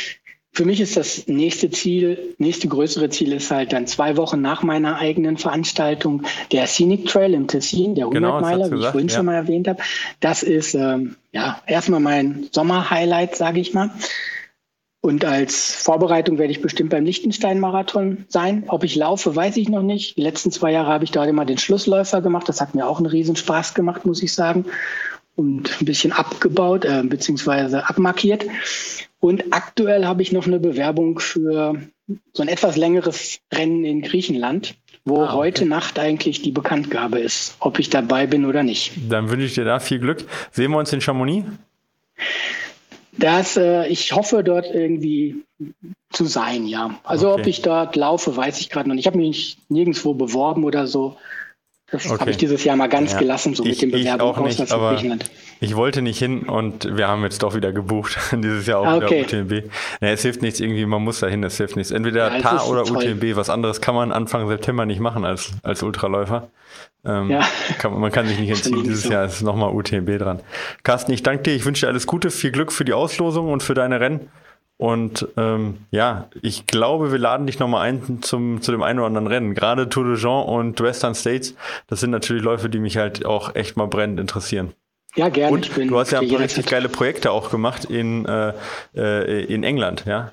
[0.53, 4.63] für mich ist das nächste Ziel, nächste größere Ziel ist halt dann zwei Wochen nach
[4.63, 9.17] meiner eigenen Veranstaltung der Scenic Trail im Tessin, der 100-Meiler, genau, wie ich vorhin ja.
[9.17, 9.81] schon mal erwähnt habe.
[10.19, 13.91] Das ist ähm, ja erstmal mein Sommerhighlight, sage ich mal.
[15.03, 18.65] Und als Vorbereitung werde ich bestimmt beim Liechtenstein-Marathon sein.
[18.67, 20.19] Ob ich laufe, weiß ich noch nicht.
[20.19, 22.49] Die letzten zwei Jahre habe ich dort immer den Schlussläufer gemacht.
[22.51, 24.67] Das hat mir auch einen riesen Spaß gemacht, muss ich sagen.
[25.41, 28.45] Und ein bisschen abgebaut, äh, beziehungsweise abmarkiert.
[29.21, 31.81] Und aktuell habe ich noch eine Bewerbung für
[32.35, 34.75] so ein etwas längeres Rennen in Griechenland,
[35.07, 35.35] wo ah, okay.
[35.37, 38.93] heute Nacht eigentlich die Bekanntgabe ist, ob ich dabei bin oder nicht.
[39.09, 40.27] Dann wünsche ich dir da viel Glück.
[40.51, 41.47] Sehen wir uns in Chamonix?
[43.13, 45.37] Das, äh, ich hoffe dort irgendwie
[46.11, 47.01] zu sein, ja.
[47.03, 47.41] Also okay.
[47.41, 49.05] ob ich dort laufe, weiß ich gerade noch nicht.
[49.05, 51.17] Ich habe mich nirgendwo beworben oder so.
[51.93, 52.21] Das okay.
[52.21, 53.19] habe ich dieses Jahr mal ganz ja.
[53.19, 54.99] gelassen, so ich, mit dem Bewerbung ich auch nicht, aber
[55.61, 58.17] Ich wollte nicht hin und wir haben jetzt doch wieder gebucht.
[58.33, 59.27] dieses Jahr auch ah, okay.
[59.29, 59.73] wieder UTMB.
[60.01, 61.91] Ja, es hilft nichts irgendwie, man muss da hin, es hilft nichts.
[61.91, 62.99] Entweder ja, TAR oder toll.
[62.99, 66.49] UTMB, was anderes kann man Anfang September nicht machen als, als Ultraläufer.
[67.05, 67.41] Ähm, ja.
[67.79, 69.13] kann, man kann sich nicht entziehen, dieses so.
[69.13, 70.41] Jahr ist nochmal UTMB dran.
[70.85, 73.63] Carsten, ich danke dir, ich wünsche dir alles Gute, viel Glück für die Auslosung und
[73.63, 74.29] für deine Rennen.
[74.81, 79.09] Und ähm, ja, ich glaube, wir laden dich nochmal ein zum, zu dem einen oder
[79.09, 79.55] anderen Rennen.
[79.55, 81.55] Gerade Tour de Jean und Western States,
[81.89, 84.73] das sind natürlich Läufe, die mich halt auch echt mal brennend interessieren.
[85.17, 85.53] Ja, gerne.
[85.53, 88.55] Und du hast ja ein paar richtig geile Projekte auch gemacht in, äh,
[88.97, 90.33] äh, in England, ja?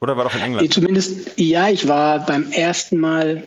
[0.00, 0.72] Oder war doch in England?
[0.72, 3.46] Zumindest, ja, ich war beim ersten Mal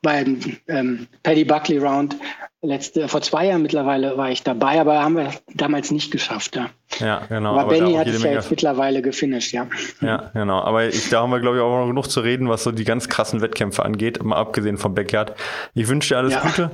[0.00, 2.16] beim ähm, Paddy Buckley Round
[2.62, 6.56] letzte, vor zwei Jahren mittlerweile war ich dabei, aber haben wir damals nicht geschafft.
[6.56, 7.50] Ja, ja genau.
[7.52, 9.66] Aber, aber Benny hat es ja jetzt mittlerweile gefinisht, ja.
[10.00, 10.60] Ja, genau.
[10.60, 12.84] Aber ich, da haben wir, glaube ich, auch noch genug zu reden, was so die
[12.84, 15.34] ganz krassen Wettkämpfe angeht, mal abgesehen vom Backyard.
[15.74, 16.40] Ich wünsche dir alles ja.
[16.40, 16.70] Gute.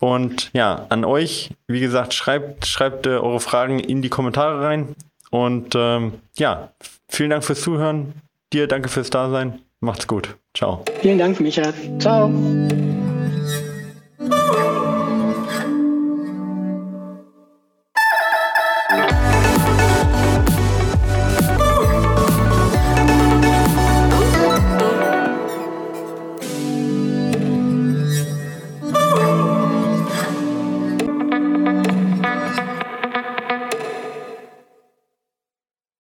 [0.00, 4.94] Und ja, an euch, wie gesagt, schreibt, schreibt äh, eure Fragen in die Kommentare rein.
[5.30, 6.70] Und ähm, ja,
[7.08, 8.14] vielen Dank fürs Zuhören.
[8.52, 9.60] Dir danke fürs Dasein.
[9.80, 10.36] Macht's gut.
[10.54, 10.84] Ciao.
[11.00, 11.72] Vielen Dank, Micha.
[11.98, 12.30] Ciao.